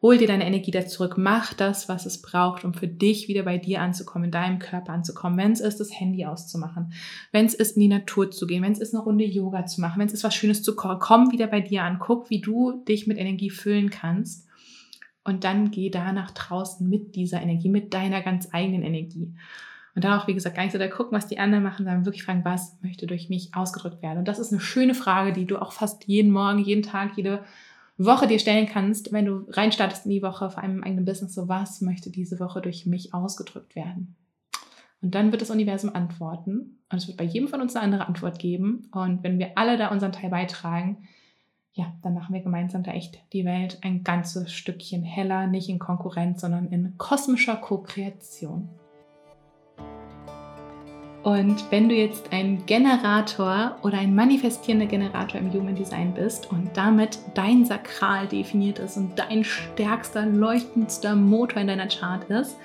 [0.03, 3.45] Hol dir deine Energie da zurück, mach das, was es braucht, um für dich wieder
[3.45, 5.39] bei dir anzukommen, in deinem Körper anzukommen.
[5.39, 6.93] Wenn es ist, das Handy auszumachen,
[7.33, 9.81] wenn es ist, in die Natur zu gehen, wenn es ist, eine Runde Yoga zu
[9.81, 12.43] machen, wenn es ist, was Schönes zu kochen, komm wieder bei dir an, guck, wie
[12.43, 14.47] du dich mit Energie füllen kannst
[15.25, 19.33] und dann geh da nach draußen mit dieser Energie, mit deiner ganz eigenen Energie.
[19.95, 22.05] Und da auch, wie gesagt, gar nicht so da gucken, was die anderen machen, sondern
[22.05, 24.19] wirklich fragen, was möchte durch mich ausgedrückt werden.
[24.19, 27.45] Und das ist eine schöne Frage, die du auch fast jeden Morgen, jeden Tag, jede
[27.97, 31.49] Woche dir stellen kannst, wenn du reinstartest in die Woche vor einem eigenen Business, so
[31.49, 34.17] was möchte diese Woche durch mich ausgedrückt werden.
[35.01, 38.09] Und dann wird das Universum antworten und es wird bei jedem von uns eine andere
[38.09, 38.89] Antwort geben.
[38.91, 41.07] Und wenn wir alle da unseren Teil beitragen,
[41.73, 45.79] ja, dann machen wir gemeinsam da echt die Welt ein ganzes Stückchen heller, nicht in
[45.79, 48.69] Konkurrenz, sondern in kosmischer Co-Kreation.
[51.25, 56.69] Und wenn du jetzt ein Generator oder ein manifestierender Generator im Human Design bist und
[56.75, 62.59] damit dein Sakral definiert ist und dein stärkster, leuchtendster Motor in deiner Chart ist,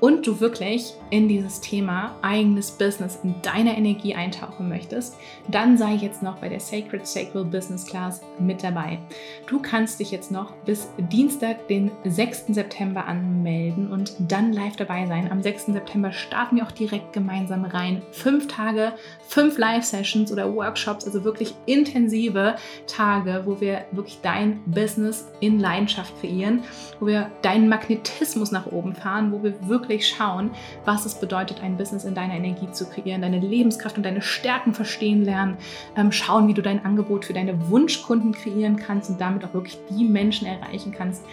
[0.00, 5.16] und du wirklich in dieses Thema eigenes Business, in deiner Energie eintauchen möchtest,
[5.48, 8.98] dann sei jetzt noch bei der Sacred Sacred Business Class mit dabei.
[9.46, 12.46] Du kannst dich jetzt noch bis Dienstag, den 6.
[12.48, 15.30] September anmelden und dann live dabei sein.
[15.30, 15.66] Am 6.
[15.66, 18.02] September starten wir auch direkt gemeinsam rein.
[18.10, 18.92] Fünf Tage,
[19.28, 26.20] fünf Live-Sessions oder Workshops, also wirklich intensive Tage, wo wir wirklich dein Business in Leidenschaft
[26.20, 26.64] kreieren,
[27.00, 30.50] wo wir deinen Magnetismus nach oben fahren, wo wir wirklich wirklich schauen,
[30.84, 34.74] was es bedeutet, ein Business in deiner Energie zu kreieren, deine Lebenskraft und deine Stärken
[34.74, 35.56] verstehen lernen,
[35.96, 39.78] ähm, schauen, wie du dein Angebot für deine Wunschkunden kreieren kannst und damit auch wirklich
[39.90, 41.24] die Menschen erreichen kannst,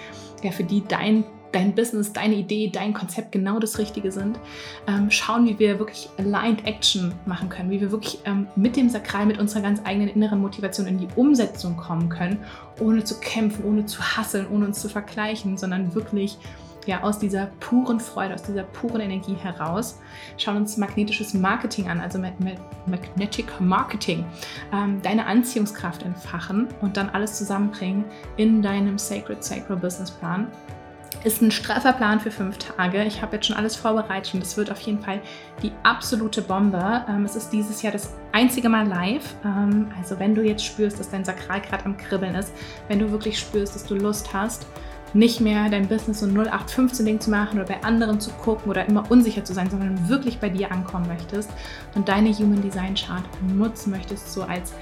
[0.44, 1.24] ja, für die dein
[1.54, 4.38] dein Business, deine Idee, dein Konzept genau das Richtige sind.
[4.88, 8.90] Ähm, schauen, wie wir wirklich Aligned Action machen können, wie wir wirklich ähm, mit dem
[8.90, 12.40] Sakral, mit unserer ganz eigenen inneren Motivation in die Umsetzung kommen können,
[12.80, 16.38] ohne zu kämpfen, ohne zu hasseln, ohne uns zu vergleichen, sondern wirklich
[16.88, 20.00] ja, aus dieser puren Freude, aus dieser puren Energie heraus.
[20.38, 22.20] Schauen uns magnetisches Marketing an, also
[22.86, 24.26] Magnetic Marketing,
[24.74, 28.06] ähm, deine Anziehungskraft entfachen und dann alles zusammenbringen
[28.38, 30.48] in deinem Sacred Sacred Business Plan.
[31.24, 33.02] Ist ein straffer Plan für fünf Tage.
[33.06, 35.22] Ich habe jetzt schon alles vorbereitet und es wird auf jeden Fall
[35.62, 37.06] die absolute Bombe.
[37.08, 39.34] Ähm, es ist dieses Jahr das einzige Mal live.
[39.46, 42.52] Ähm, also wenn du jetzt spürst, dass dein Sakral gerade am Kribbeln ist,
[42.90, 44.68] wenn du wirklich spürst, dass du Lust hast,
[45.14, 49.10] nicht mehr dein Business so 0815-Ding zu machen oder bei anderen zu gucken oder immer
[49.12, 51.52] unsicher zu sein, sondern wirklich bei dir ankommen möchtest
[51.96, 53.24] und deine Human Design Chart
[53.56, 54.74] nutzen möchtest, so als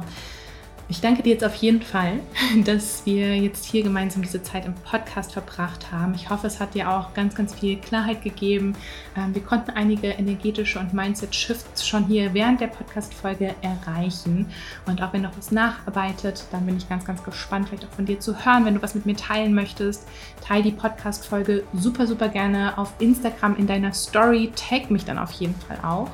[0.91, 2.21] ich danke dir jetzt auf jeden Fall,
[2.65, 6.15] dass wir jetzt hier gemeinsam diese Zeit im Podcast verbracht haben.
[6.15, 8.75] Ich hoffe, es hat dir auch ganz, ganz viel Klarheit gegeben.
[9.15, 14.47] Ähm, wir konnten einige energetische und Mindset-Shifts schon hier während der Podcast-Folge erreichen.
[14.87, 18.07] Und auch wenn noch was nacharbeitet, dann bin ich ganz, ganz gespannt, vielleicht auch von
[18.07, 18.65] dir zu hören.
[18.65, 20.09] Wenn du was mit mir teilen möchtest,
[20.41, 24.53] teile die Podcast-Folge super, super gerne auf Instagram in deiner Story.
[24.57, 26.11] Tag mich dann auf jeden Fall auch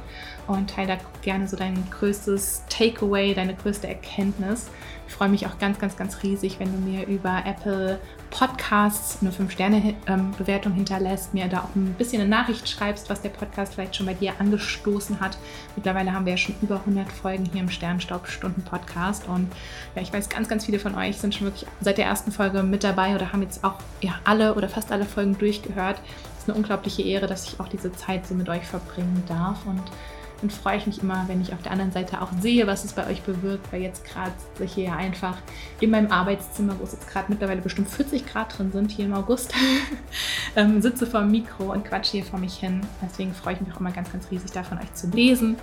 [0.46, 4.70] und teile da gerne so dein größtes Takeaway, deine größte Erkenntnis.
[5.06, 9.30] Ich freue mich auch ganz, ganz, ganz riesig, wenn du mir über Apple Podcasts eine
[9.30, 14.06] 5-Sterne-Bewertung hinterlässt, mir da auch ein bisschen eine Nachricht schreibst, was der Podcast vielleicht schon
[14.06, 15.38] bei dir angestoßen hat.
[15.76, 19.52] Mittlerweile haben wir ja schon über 100 Folgen hier im Sternstaub-Stunden-Podcast und
[19.94, 22.62] ja, ich weiß, ganz, ganz viele von euch sind schon wirklich seit der ersten Folge
[22.62, 26.00] mit dabei oder haben jetzt auch ja, alle oder fast alle Folgen durchgehört.
[26.36, 29.64] Es ist eine unglaubliche Ehre, dass ich auch diese Zeit so mit euch verbringen darf
[29.66, 29.82] und
[30.44, 32.92] dann freue ich mich immer, wenn ich auf der anderen Seite auch sehe, was es
[32.92, 35.38] bei euch bewirkt, weil jetzt gerade sitze ich hier einfach
[35.80, 39.14] in meinem Arbeitszimmer, wo es jetzt gerade mittlerweile bestimmt 40 Grad drin sind, hier im
[39.14, 39.54] August,
[40.56, 42.82] ähm, sitze vor dem Mikro und quatsche hier vor mich hin.
[43.00, 45.56] Deswegen freue ich mich auch immer ganz, ganz riesig davon, euch zu lesen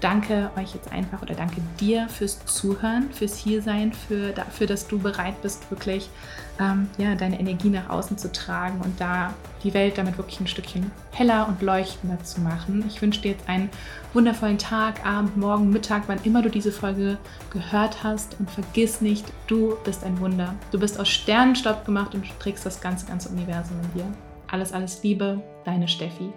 [0.00, 4.98] danke euch jetzt einfach oder danke dir fürs Zuhören, fürs Hiersein, für, dafür, dass du
[4.98, 6.10] bereit bist, wirklich
[6.58, 10.46] ähm, ja, deine Energie nach außen zu tragen und da die Welt damit wirklich ein
[10.46, 12.84] Stückchen heller und leuchtender zu machen.
[12.86, 13.70] Ich wünsche dir jetzt einen
[14.12, 17.18] wundervollen Tag, Abend, Morgen, Mittag, wann immer du diese Folge
[17.50, 20.54] gehört hast und vergiss nicht, du bist ein Wunder.
[20.70, 24.06] Du bist aus Sternenstaub gemacht und trägst das ganze, ganze Universum in dir.
[24.50, 26.32] Alles, alles Liebe, deine Steffi.